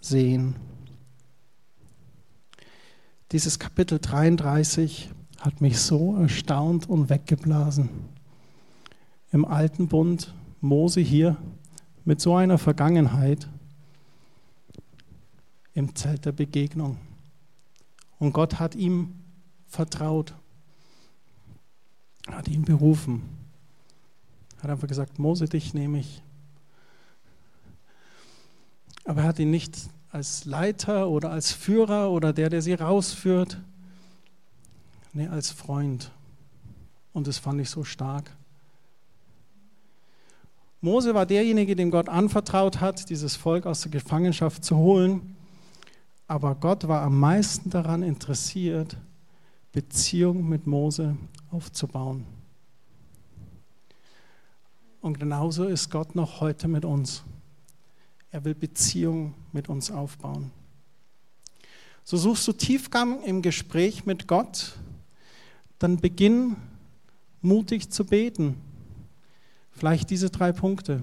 sehen. 0.00 0.56
Dieses 3.32 3.58
Kapitel 3.58 3.98
33 3.98 5.10
hat 5.40 5.60
mich 5.60 5.78
so 5.78 6.16
erstaunt 6.16 6.88
und 6.88 7.10
weggeblasen. 7.10 7.90
Im 9.32 9.44
alten 9.44 9.88
Bund 9.88 10.34
Mose 10.60 11.00
hier 11.00 11.36
mit 12.04 12.20
so 12.20 12.34
einer 12.34 12.58
Vergangenheit 12.58 13.48
im 15.74 15.94
Zelt 15.94 16.26
der 16.26 16.32
Begegnung. 16.32 16.98
Und 18.18 18.32
Gott 18.32 18.58
hat 18.58 18.74
ihm 18.74 19.14
vertraut, 19.66 20.34
hat 22.26 22.48
ihn 22.48 22.64
berufen. 22.64 23.22
Er 24.58 24.64
hat 24.64 24.70
einfach 24.72 24.88
gesagt, 24.88 25.18
Mose, 25.18 25.46
dich 25.46 25.72
nehme 25.72 26.00
ich. 26.00 26.22
Aber 29.04 29.22
er 29.22 29.28
hat 29.28 29.38
ihn 29.38 29.50
nicht 29.50 29.78
als 30.10 30.44
Leiter 30.44 31.08
oder 31.08 31.30
als 31.30 31.52
Führer 31.52 32.10
oder 32.10 32.32
der, 32.32 32.50
der 32.50 32.60
sie 32.60 32.74
rausführt, 32.74 33.58
nee, 35.12 35.28
als 35.28 35.50
Freund. 35.50 36.10
Und 37.12 37.26
das 37.26 37.38
fand 37.38 37.60
ich 37.60 37.70
so 37.70 37.84
stark. 37.84 38.30
Mose 40.82 41.14
war 41.14 41.26
derjenige, 41.26 41.76
dem 41.76 41.90
Gott 41.90 42.08
anvertraut 42.08 42.80
hat, 42.80 43.10
dieses 43.10 43.36
Volk 43.36 43.66
aus 43.66 43.82
der 43.82 43.90
Gefangenschaft 43.90 44.64
zu 44.64 44.76
holen. 44.76 45.36
Aber 46.26 46.54
Gott 46.54 46.88
war 46.88 47.02
am 47.02 47.18
meisten 47.18 47.68
daran 47.68 48.02
interessiert, 48.02 48.96
Beziehung 49.72 50.48
mit 50.48 50.66
Mose 50.66 51.16
aufzubauen. 51.50 52.24
Und 55.02 55.18
genauso 55.18 55.64
ist 55.64 55.90
Gott 55.90 56.14
noch 56.14 56.40
heute 56.40 56.66
mit 56.68 56.84
uns. 56.84 57.24
Er 58.30 58.44
will 58.44 58.54
Beziehung 58.54 59.34
mit 59.52 59.68
uns 59.68 59.90
aufbauen. 59.90 60.50
So 62.04 62.16
suchst 62.16 62.48
du 62.48 62.52
Tiefgang 62.52 63.22
im 63.22 63.42
Gespräch 63.42 64.06
mit 64.06 64.26
Gott, 64.26 64.78
dann 65.78 65.98
beginn 65.98 66.56
mutig 67.40 67.90
zu 67.90 68.04
beten. 68.04 68.56
Vielleicht 69.80 70.10
diese 70.10 70.28
drei 70.28 70.52
Punkte. 70.52 71.02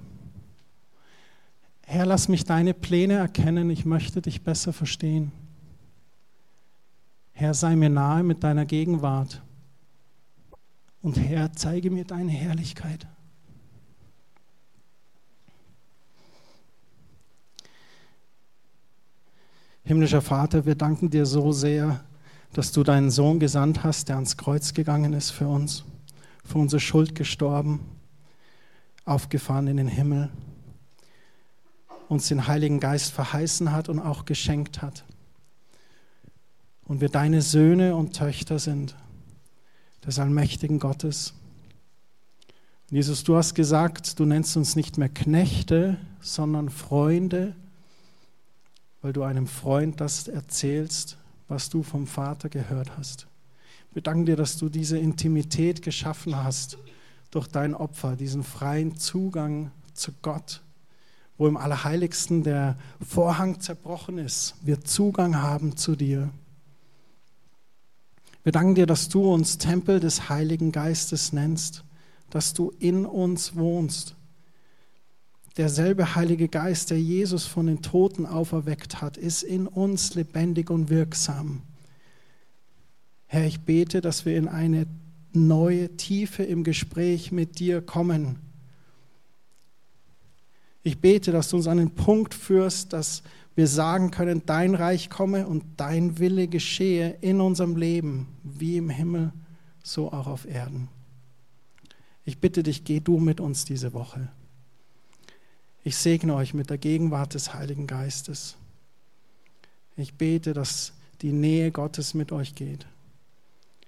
Herr, 1.81 2.05
lass 2.05 2.27
mich 2.27 2.43
deine 2.43 2.75
Pläne 2.75 3.15
erkennen, 3.15 3.71
ich 3.71 3.85
möchte 3.85 4.21
dich 4.21 4.43
besser 4.43 4.71
verstehen. 4.71 5.31
Herr, 7.31 7.55
sei 7.55 7.75
mir 7.75 7.89
nahe 7.89 8.21
mit 8.21 8.43
deiner 8.43 8.67
Gegenwart. 8.67 9.41
Und 11.01 11.17
Herr, 11.17 11.51
zeige 11.53 11.89
mir 11.89 12.05
deine 12.05 12.29
Herrlichkeit. 12.29 13.07
Himmlischer 19.85 20.21
Vater, 20.21 20.67
wir 20.67 20.75
danken 20.75 21.09
dir 21.09 21.25
so 21.25 21.51
sehr, 21.51 22.05
dass 22.53 22.71
du 22.71 22.83
deinen 22.83 23.09
Sohn 23.09 23.39
gesandt 23.39 23.83
hast, 23.83 24.09
der 24.09 24.17
ans 24.17 24.37
Kreuz 24.37 24.75
gegangen 24.75 25.13
ist 25.13 25.31
für 25.31 25.47
uns, 25.47 25.83
für 26.45 26.59
unsere 26.59 26.79
Schuld 26.79 27.15
gestorben, 27.15 27.79
aufgefahren 29.07 29.67
in 29.67 29.77
den 29.77 29.87
Himmel, 29.87 30.29
uns 32.09 32.27
den 32.27 32.47
Heiligen 32.47 32.79
Geist 32.79 33.11
verheißen 33.11 33.71
hat 33.71 33.89
und 33.89 33.99
auch 33.99 34.25
geschenkt 34.25 34.81
hat. 34.81 35.03
Und 36.85 37.01
wir 37.01 37.09
deine 37.09 37.41
Söhne 37.41 37.95
und 37.95 38.15
Töchter 38.15 38.59
sind, 38.59 38.95
des 40.05 40.19
allmächtigen 40.19 40.79
Gottes. 40.79 41.33
Jesus, 42.89 43.23
du 43.23 43.35
hast 43.35 43.55
gesagt, 43.55 44.19
du 44.19 44.25
nennst 44.25 44.55
uns 44.55 44.75
nicht 44.75 44.97
mehr 44.97 45.09
Knechte, 45.09 45.97
sondern 46.21 46.69
Freunde 46.69 47.55
weil 49.01 49.13
du 49.13 49.23
einem 49.23 49.47
Freund 49.47 50.01
das 50.01 50.27
erzählst, 50.27 51.17
was 51.47 51.69
du 51.69 51.83
vom 51.83 52.07
Vater 52.07 52.49
gehört 52.49 52.97
hast. 52.97 53.27
Wir 53.93 54.01
danken 54.01 54.25
dir, 54.25 54.35
dass 54.35 54.57
du 54.57 54.69
diese 54.69 54.97
Intimität 54.97 55.81
geschaffen 55.81 56.35
hast 56.35 56.77
durch 57.31 57.47
dein 57.47 57.73
Opfer, 57.73 58.15
diesen 58.15 58.43
freien 58.43 58.97
Zugang 58.97 59.71
zu 59.93 60.11
Gott, 60.21 60.61
wo 61.37 61.47
im 61.47 61.57
Allerheiligsten 61.57 62.43
der 62.43 62.77
Vorhang 63.05 63.59
zerbrochen 63.59 64.17
ist, 64.17 64.55
wir 64.63 64.81
Zugang 64.81 65.41
haben 65.41 65.77
zu 65.77 65.95
dir. 65.95 66.29
Wir 68.43 68.51
danken 68.51 68.75
dir, 68.75 68.85
dass 68.85 69.09
du 69.09 69.33
uns 69.33 69.57
Tempel 69.57 69.99
des 69.99 70.29
Heiligen 70.29 70.71
Geistes 70.71 71.33
nennst, 71.33 71.83
dass 72.29 72.53
du 72.53 72.71
in 72.79 73.05
uns 73.05 73.55
wohnst 73.55 74.17
derselbe 75.57 76.15
Heilige 76.15 76.47
Geist, 76.47 76.91
der 76.91 77.01
Jesus 77.01 77.45
von 77.45 77.67
den 77.67 77.81
Toten 77.81 78.25
auferweckt 78.25 79.01
hat, 79.01 79.17
ist 79.17 79.43
in 79.43 79.67
uns 79.67 80.13
lebendig 80.15 80.69
und 80.69 80.89
wirksam. 80.89 81.63
Herr, 83.25 83.45
ich 83.45 83.61
bete, 83.61 84.01
dass 84.01 84.25
wir 84.25 84.37
in 84.37 84.47
eine 84.47 84.85
neue 85.33 85.95
Tiefe 85.97 86.43
im 86.43 86.63
Gespräch 86.63 87.31
mit 87.31 87.59
dir 87.59 87.81
kommen. 87.81 88.39
Ich 90.83 90.99
bete, 90.99 91.31
dass 91.31 91.49
du 91.49 91.57
uns 91.57 91.67
an 91.67 91.77
den 91.77 91.91
Punkt 91.91 92.33
führst, 92.33 92.93
dass 92.93 93.23
wir 93.55 93.67
sagen 93.67 94.11
können, 94.11 94.43
dein 94.45 94.75
Reich 94.75 95.09
komme 95.09 95.47
und 95.47 95.63
dein 95.77 96.19
Wille 96.19 96.47
geschehe 96.47 97.17
in 97.21 97.41
unserem 97.41 97.75
Leben, 97.75 98.27
wie 98.43 98.77
im 98.77 98.89
Himmel, 98.89 99.33
so 99.83 100.11
auch 100.11 100.27
auf 100.27 100.47
Erden. 100.47 100.89
Ich 102.23 102.39
bitte 102.39 102.61
dich, 102.61 102.83
geh 102.83 102.99
du 102.99 103.19
mit 103.19 103.39
uns 103.39 103.65
diese 103.65 103.93
Woche. 103.93 104.29
Ich 105.83 105.97
segne 105.97 106.35
euch 106.35 106.53
mit 106.53 106.69
der 106.69 106.77
Gegenwart 106.77 107.33
des 107.33 107.53
Heiligen 107.53 107.87
Geistes. 107.87 108.57
Ich 109.95 110.13
bete, 110.13 110.53
dass 110.53 110.93
die 111.21 111.31
Nähe 111.31 111.71
Gottes 111.71 112.13
mit 112.13 112.31
euch 112.31 112.53
geht, 112.53 112.85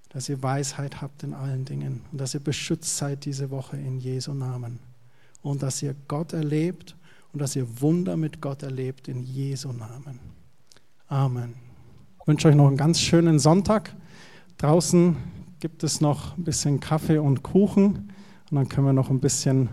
dass 0.10 0.28
ihr 0.28 0.42
Weisheit 0.42 1.02
habt 1.02 1.24
in 1.24 1.34
allen 1.34 1.66
Dingen 1.66 2.02
und 2.12 2.20
dass 2.20 2.34
ihr 2.34 2.40
beschützt 2.40 2.98
seid 2.98 3.26
diese 3.26 3.52
Woche 3.52 3.78
in 3.78 4.00
Jesu 4.00 4.34
Namen 4.34 4.80
und 5.42 5.64
dass 5.64 5.82
ihr 5.82 5.96
Gott 6.08 6.34
erlebt 6.34 6.96
und 7.32 7.42
dass 7.42 7.56
ihr 7.56 7.82
Wunder 7.82 8.18
mit 8.18 8.42
Gott 8.42 8.64
erlebt 8.64 9.08
in 9.08 9.24
Jesu 9.24 9.72
Namen. 9.72 10.20
Amen. 11.08 11.56
Ich 12.22 12.28
wünsche 12.28 12.48
euch 12.48 12.56
noch 12.56 12.68
einen 12.68 12.78
ganz 12.78 13.00
schönen 13.00 13.40
Sonntag. 13.40 13.96
Draußen 14.58 15.16
gibt 15.60 15.84
es 15.84 16.02
noch 16.02 16.38
ein 16.38 16.44
bisschen 16.44 16.80
Kaffee 16.80 17.18
und 17.18 17.44
Kuchen 17.44 18.12
und 18.50 18.56
dann 18.56 18.70
können 18.70 18.88
wir 18.88 18.94
noch 18.94 19.10
ein 19.10 19.20
bisschen 19.20 19.70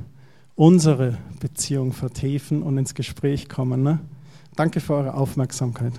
unsere 0.54 1.18
Beziehung 1.40 1.92
vertiefen 1.92 2.62
und 2.62 2.78
ins 2.78 2.94
Gespräch 2.94 3.48
kommen. 3.48 3.82
Ne? 3.82 4.00
Danke 4.54 4.80
für 4.80 4.94
eure 4.94 5.14
Aufmerksamkeit. 5.14 5.92